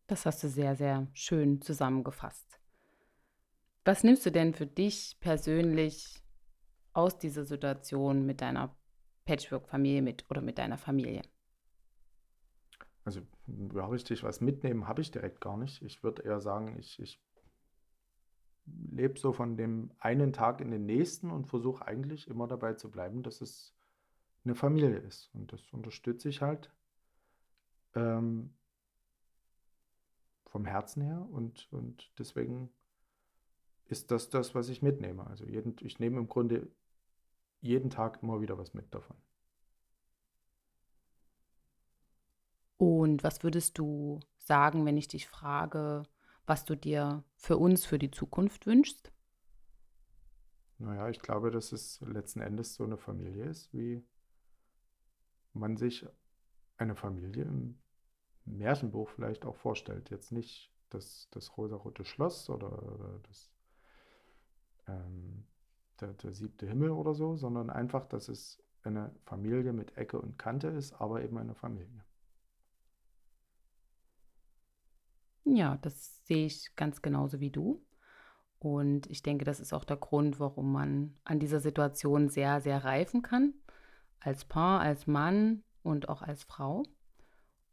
Das 0.07 0.25
hast 0.25 0.43
du 0.43 0.49
sehr, 0.49 0.75
sehr 0.75 1.07
schön 1.13 1.61
zusammengefasst. 1.61 2.59
Was 3.85 4.03
nimmst 4.03 4.25
du 4.25 4.31
denn 4.31 4.53
für 4.53 4.67
dich 4.67 5.17
persönlich 5.21 6.21
aus 6.93 7.17
dieser 7.17 7.45
Situation 7.45 8.25
mit 8.25 8.41
deiner 8.41 8.75
Patchwork-Familie 9.25 10.01
mit 10.01 10.29
oder 10.29 10.41
mit 10.41 10.57
deiner 10.57 10.77
Familie? 10.77 11.21
Also, 13.03 13.21
ja, 13.73 13.85
richtig, 13.87 14.23
was 14.23 14.41
mitnehmen 14.41 14.87
habe 14.87 15.01
ich 15.01 15.11
direkt 15.11 15.41
gar 15.41 15.57
nicht. 15.57 15.81
Ich 15.81 16.03
würde 16.03 16.23
eher 16.23 16.39
sagen, 16.39 16.77
ich, 16.79 16.99
ich 16.99 17.21
lebe 18.65 19.19
so 19.19 19.33
von 19.33 19.57
dem 19.57 19.91
einen 19.99 20.33
Tag 20.33 20.61
in 20.61 20.71
den 20.71 20.85
nächsten 20.85 21.31
und 21.31 21.47
versuche 21.47 21.85
eigentlich 21.85 22.27
immer 22.27 22.47
dabei 22.47 22.73
zu 22.73 22.89
bleiben, 22.91 23.23
dass 23.23 23.41
es 23.41 23.75
eine 24.43 24.55
Familie 24.55 24.97
ist. 24.97 25.29
Und 25.33 25.51
das 25.53 25.61
unterstütze 25.71 26.29
ich 26.29 26.41
halt 26.41 26.71
ähm, 27.95 28.53
vom 30.47 30.65
Herzen 30.65 31.01
her 31.01 31.27
und, 31.31 31.71
und 31.71 32.11
deswegen 32.17 32.69
ist 33.85 34.11
das 34.11 34.29
das, 34.29 34.55
was 34.55 34.69
ich 34.69 34.81
mitnehme. 34.81 35.25
Also 35.27 35.45
jeden, 35.45 35.75
ich 35.81 35.99
nehme 35.99 36.17
im 36.17 36.27
Grunde 36.27 36.67
jeden 37.61 37.89
Tag 37.89 38.23
immer 38.23 38.41
wieder 38.41 38.57
was 38.57 38.73
mit 38.73 38.93
davon. 38.93 39.17
Und 43.11 43.25
was 43.25 43.43
würdest 43.43 43.77
du 43.77 44.21
sagen, 44.37 44.85
wenn 44.85 44.95
ich 44.95 45.09
dich 45.09 45.27
frage, 45.27 46.03
was 46.45 46.63
du 46.63 46.75
dir 46.75 47.25
für 47.35 47.57
uns, 47.57 47.85
für 47.85 47.99
die 47.99 48.09
Zukunft 48.09 48.65
wünschst? 48.65 49.11
Naja, 50.77 51.09
ich 51.09 51.19
glaube, 51.19 51.51
dass 51.51 51.73
es 51.73 51.99
letzten 51.99 52.39
Endes 52.39 52.75
so 52.75 52.85
eine 52.85 52.95
Familie 52.95 53.43
ist, 53.43 53.73
wie 53.73 54.01
man 55.51 55.75
sich 55.75 56.07
eine 56.77 56.95
Familie 56.95 57.43
im 57.43 57.79
Märchenbuch 58.45 59.09
vielleicht 59.09 59.43
auch 59.43 59.57
vorstellt. 59.57 60.09
Jetzt 60.09 60.31
nicht 60.31 60.71
das, 60.89 61.27
das 61.31 61.57
rosarote 61.57 62.05
Schloss 62.05 62.49
oder 62.49 63.19
das, 63.27 63.51
ähm, 64.87 65.43
der, 65.99 66.13
der 66.13 66.31
siebte 66.33 66.65
Himmel 66.65 66.91
oder 66.91 67.13
so, 67.13 67.35
sondern 67.35 67.69
einfach, 67.69 68.05
dass 68.05 68.29
es 68.29 68.63
eine 68.83 69.13
Familie 69.25 69.73
mit 69.73 69.97
Ecke 69.97 70.17
und 70.17 70.39
Kante 70.39 70.69
ist, 70.69 70.93
aber 70.93 71.21
eben 71.21 71.37
eine 71.37 71.55
Familie. 71.55 72.05
Ja, 75.55 75.77
das 75.81 76.25
sehe 76.25 76.45
ich 76.45 76.75
ganz 76.75 77.01
genauso 77.01 77.39
wie 77.39 77.51
du. 77.51 77.83
Und 78.59 79.07
ich 79.07 79.23
denke, 79.23 79.43
das 79.43 79.59
ist 79.59 79.73
auch 79.73 79.83
der 79.83 79.97
Grund, 79.97 80.39
warum 80.39 80.71
man 80.71 81.15
an 81.23 81.39
dieser 81.39 81.59
Situation 81.59 82.29
sehr, 82.29 82.61
sehr 82.61 82.83
reifen 82.83 83.21
kann. 83.21 83.53
Als 84.19 84.45
Paar, 84.45 84.81
als 84.81 85.07
Mann 85.07 85.63
und 85.83 86.09
auch 86.09 86.21
als 86.21 86.43
Frau. 86.43 86.83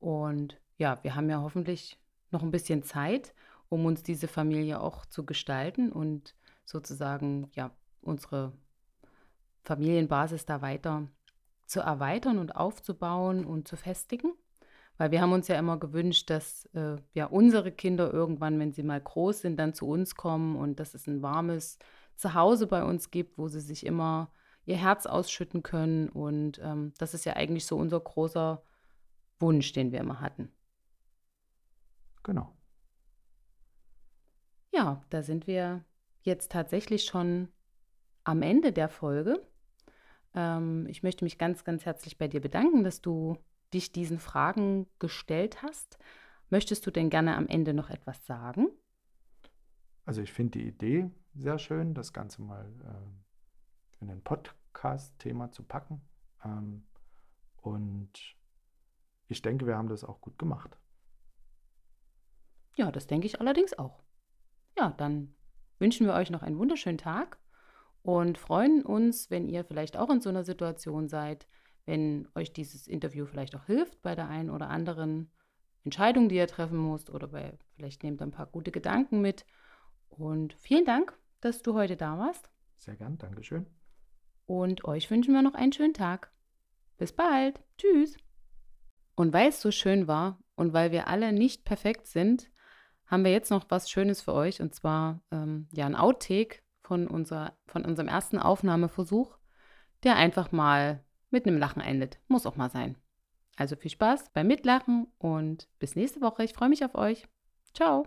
Und 0.01 0.59
ja, 0.79 0.99
wir 1.03 1.15
haben 1.15 1.29
ja 1.29 1.43
hoffentlich 1.43 2.01
noch 2.31 2.43
ein 2.43 2.51
bisschen 2.51 2.83
Zeit, 2.83 3.35
um 3.69 3.85
uns 3.85 4.03
diese 4.03 4.29
Familie 4.29 4.81
auch 4.81 5.05
zu 5.07 5.27
gestalten 5.27 5.93
und 5.93 6.35
sozusagen 6.65 7.51
ja 7.55 7.71
unsere 8.01 8.53
Familienbasis 9.65 10.47
da 10.47 10.63
weiter 10.63 11.09
zu 11.67 11.81
erweitern 11.81 12.39
und 12.39 12.57
aufzubauen 12.57 13.45
und 13.45 13.69
zu 13.69 13.77
festigen. 13.77 14.33
Weil 14.99 15.13
wir 15.13 15.23
haben 15.23 15.33
uns 15.33 15.49
ja 15.49 15.57
immer 15.59 15.79
gewünscht, 15.79 16.29
dass 16.29 16.67
äh, 16.75 16.97
ja 17.15 17.27
unsere 17.27 17.73
Kinder 17.73 18.13
irgendwann, 18.13 18.59
wenn 18.59 18.73
sie 18.73 18.83
mal 18.83 19.01
groß 19.01 19.41
sind, 19.41 19.57
dann 19.57 19.73
zu 19.73 19.87
uns 19.87 20.17
kommen 20.17 20.57
und 20.57 20.81
dass 20.81 20.95
es 20.95 21.07
ein 21.07 21.23
warmes 21.23 21.79
Zuhause 22.17 22.67
bei 22.67 22.83
uns 22.83 23.11
gibt, 23.11 23.39
wo 23.39 23.49
sie 23.49 23.61
sich 23.61 23.87
immer 23.87 24.33
ihr 24.67 24.77
Herz 24.77 25.07
ausschütten 25.07 25.63
können. 25.63 26.09
Und 26.09 26.61
ähm, 26.63 26.93
das 26.99 27.15
ist 27.15 27.25
ja 27.25 27.35
eigentlich 27.35 27.65
so 27.65 27.77
unser 27.77 28.01
großer 28.01 28.63
Wunsch, 29.39 29.73
den 29.73 29.93
wir 29.93 30.01
immer 30.01 30.21
hatten. 30.21 30.53
Genau. 32.25 32.53
Ja, 34.73 35.03
da 35.11 35.23
sind 35.23 35.47
wir 35.47 35.85
jetzt 36.23 36.53
tatsächlich 36.53 37.05
schon 37.05 37.49
am 38.25 38.43
Ende 38.43 38.73
der 38.73 38.89
Folge. 38.89 39.47
Ähm, 40.35 40.87
ich 40.89 41.03
möchte 41.03 41.25
mich 41.25 41.39
ganz, 41.39 41.65
ganz 41.65 41.87
herzlich 41.87 42.19
bei 42.19 42.29
dir 42.29 42.41
bedanken, 42.41 42.85
dass 42.85 43.01
du 43.01 43.39
dich 43.71 43.93
diesen 43.93 44.19
Fragen 44.19 44.87
gestellt 44.99 45.63
hast. 45.63 45.99
Möchtest 46.51 46.87
du 46.87 46.91
denn 46.91 47.11
gerne 47.11 47.37
am 47.37 47.47
Ende 47.47 47.75
noch 47.75 47.91
etwas 47.91 48.25
sagen? 48.27 48.69
Also 50.05 50.23
ich 50.23 50.33
finde 50.33 50.59
die 50.59 50.67
Idee 50.67 51.11
sehr 51.35 51.59
schön, 51.59 51.95
das 51.95 52.13
Ganze 52.13 52.43
mal 52.43 52.67
äh, 52.83 54.03
in 54.03 54.11
ein 54.11 54.23
Podcast-Thema 54.23 55.53
zu 55.53 55.63
packen. 55.63 56.01
Ähm, 56.45 56.87
und 57.61 58.37
ich 59.27 59.43
denke, 59.43 59.67
wir 59.67 59.77
haben 59.77 59.89
das 59.89 60.05
auch 60.05 60.21
gut 60.21 60.39
gemacht. 60.39 60.79
Ja, 62.77 62.91
das 62.91 63.07
denke 63.07 63.27
ich 63.27 63.41
allerdings 63.41 63.79
auch. 63.79 64.03
Ja, 64.79 64.91
dann 64.91 65.35
wünschen 65.79 66.07
wir 66.07 66.15
euch 66.15 66.31
noch 66.31 66.43
einen 66.43 66.59
wunderschönen 66.59 66.99
Tag 66.99 67.39
und 68.03 68.39
freuen 68.39 68.85
uns, 68.85 69.31
wenn 69.31 69.49
ihr 69.49 69.65
vielleicht 69.65 69.97
auch 69.97 70.11
in 70.11 70.21
so 70.21 70.29
einer 70.29 70.45
Situation 70.45 71.09
seid, 71.09 71.47
wenn 71.89 72.29
euch 72.35 72.53
dieses 72.53 72.87
Interview 72.87 73.25
vielleicht 73.25 73.57
auch 73.57 73.65
hilft 73.65 74.03
bei 74.03 74.15
der 74.15 74.29
einen 74.29 74.51
oder 74.51 74.69
anderen 74.69 75.33
Entscheidung, 75.85 76.29
die 76.29 76.37
ihr 76.37 76.47
treffen 76.47 76.79
müsst 76.87 77.09
oder 77.09 77.29
bei, 77.29 77.59
vielleicht 77.77 78.03
nehmt 78.03 78.21
ihr 78.21 78.27
ein 78.27 78.31
paar 78.31 78.47
gute 78.47 78.71
Gedanken 78.71 79.23
mit. 79.23 79.47
Und 80.11 80.53
vielen 80.53 80.85
Dank, 80.85 81.19
dass 81.41 81.63
du 81.63 81.73
heute 81.73 81.97
da 81.97 82.19
warst. 82.19 82.51
Sehr 82.77 82.95
gern, 82.95 83.17
Dankeschön. 83.17 83.67
Und 84.45 84.85
euch 84.85 85.11
wünschen 85.11 85.33
wir 85.33 85.41
noch 85.41 85.55
einen 85.55 85.73
schönen 85.73 85.95
Tag. 85.95 86.31
Bis 86.99 87.13
bald. 87.13 87.63
Tschüss. 87.79 88.19
Und 89.15 89.33
weil 89.33 89.49
es 89.49 89.63
so 89.63 89.71
schön 89.71 90.07
war 90.07 90.39
und 90.57 90.75
weil 90.75 90.93
wir 90.93 91.09
alle 91.09 91.33
nicht 91.33 91.65
perfekt 91.65 92.07
sind, 92.07 92.51
haben 93.07 93.25
wir 93.25 93.33
jetzt 93.33 93.51
noch 93.51 93.65
was 93.71 93.91
Schönes 93.91 94.21
für 94.21 94.35
euch 94.35 94.61
und 94.61 94.75
zwar 94.75 95.23
ähm, 95.31 95.69
ja 95.73 95.87
ein 95.87 95.97
Outtake 95.97 96.61
von, 96.83 97.07
unser, 97.07 97.57
von 97.67 97.87
unserem 97.87 98.09
ersten 98.09 98.39
Aufnahmeversuch, 98.39 99.39
der 100.03 100.17
einfach 100.17 100.53
mal 100.53 101.03
mit 101.31 101.47
einem 101.47 101.59
Lachen 101.59 101.83
endet. 101.83 102.19
Muss 102.29 102.47
auch 102.47 102.57
mal 102.57 102.71
sein. 102.71 102.97
Also 103.57 103.77
viel 103.77 103.91
Spaß 103.91 104.31
beim 104.33 104.47
Mitlachen 104.47 105.09
und 105.19 105.69
bis 105.79 105.97
nächste 105.97 106.21
Woche. 106.21 106.45
Ich 106.45 106.53
freue 106.53 106.69
mich 106.69 106.85
auf 106.85 106.95
euch. 106.95 107.27
Ciao. 107.75 108.07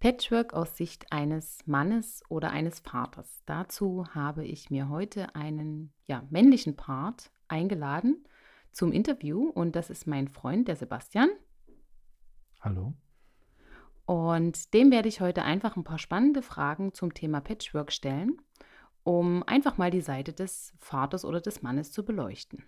Patchwork 0.00 0.52
aus 0.52 0.76
Sicht 0.76 1.12
eines 1.12 1.66
Mannes 1.66 2.22
oder 2.28 2.50
eines 2.50 2.80
Vaters. 2.80 3.42
Dazu 3.46 4.04
habe 4.14 4.44
ich 4.44 4.68
mir 4.68 4.88
heute 4.88 5.34
einen 5.34 5.92
ja, 6.06 6.26
männlichen 6.28 6.76
Part 6.76 7.30
eingeladen 7.46 8.26
zum 8.72 8.90
Interview 8.90 9.48
und 9.48 9.76
das 9.76 9.90
ist 9.90 10.06
mein 10.06 10.28
Freund, 10.28 10.66
der 10.66 10.76
Sebastian. 10.76 11.28
Hallo. 12.60 12.94
Und 14.04 14.74
dem 14.74 14.90
werde 14.90 15.08
ich 15.08 15.20
heute 15.20 15.42
einfach 15.42 15.76
ein 15.76 15.84
paar 15.84 15.98
spannende 15.98 16.42
Fragen 16.42 16.92
zum 16.92 17.14
Thema 17.14 17.40
Patchwork 17.40 17.92
stellen 17.92 18.38
um 19.04 19.42
einfach 19.44 19.78
mal 19.78 19.90
die 19.90 20.00
Seite 20.00 20.32
des 20.32 20.74
Vaters 20.78 21.24
oder 21.24 21.40
des 21.40 21.62
Mannes 21.62 21.92
zu 21.92 22.04
beleuchten. 22.04 22.64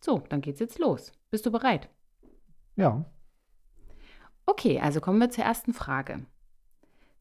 So, 0.00 0.18
dann 0.28 0.40
geht's 0.40 0.60
jetzt 0.60 0.78
los. 0.78 1.12
Bist 1.30 1.46
du 1.46 1.50
bereit? 1.50 1.88
Ja. 2.76 3.04
Okay, 4.46 4.80
also 4.80 5.00
kommen 5.00 5.20
wir 5.20 5.30
zur 5.30 5.44
ersten 5.44 5.72
Frage. 5.72 6.26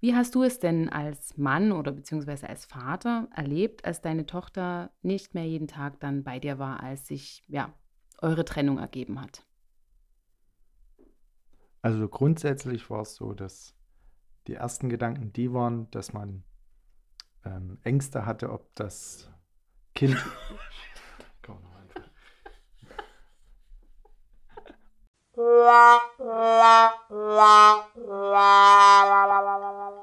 Wie 0.01 0.13
hast 0.13 0.35
du 0.35 0.43
es 0.43 0.59
denn 0.59 0.89
als 0.89 1.37
Mann 1.37 1.71
oder 1.71 1.93
beziehungsweise 1.93 2.49
als 2.49 2.65
Vater 2.65 3.29
erlebt, 3.33 3.85
als 3.85 4.01
deine 4.01 4.25
Tochter 4.25 4.91
nicht 5.01 5.33
mehr 5.33 5.45
jeden 5.45 5.69
Tag 5.69 6.01
dann 6.01 6.25
bei 6.25 6.39
dir 6.39 6.59
war, 6.59 6.83
als 6.83 7.07
sich 7.07 7.41
ja 7.47 7.73
eure 8.21 8.43
Trennung 8.43 8.79
ergeben 8.79 9.21
hat? 9.21 9.45
Also 11.81 12.09
grundsätzlich 12.09 12.89
war 12.89 13.03
es 13.03 13.15
so, 13.15 13.33
dass 13.33 13.75
die 14.47 14.55
ersten 14.55 14.89
Gedanken 14.89 15.31
die 15.31 15.53
waren, 15.53 15.89
dass 15.91 16.11
man 16.11 16.43
ähm, 17.45 17.77
Ängste 17.83 18.25
hatte, 18.25 18.51
ob 18.51 18.73
das 18.75 19.29
Kind. 19.93 20.17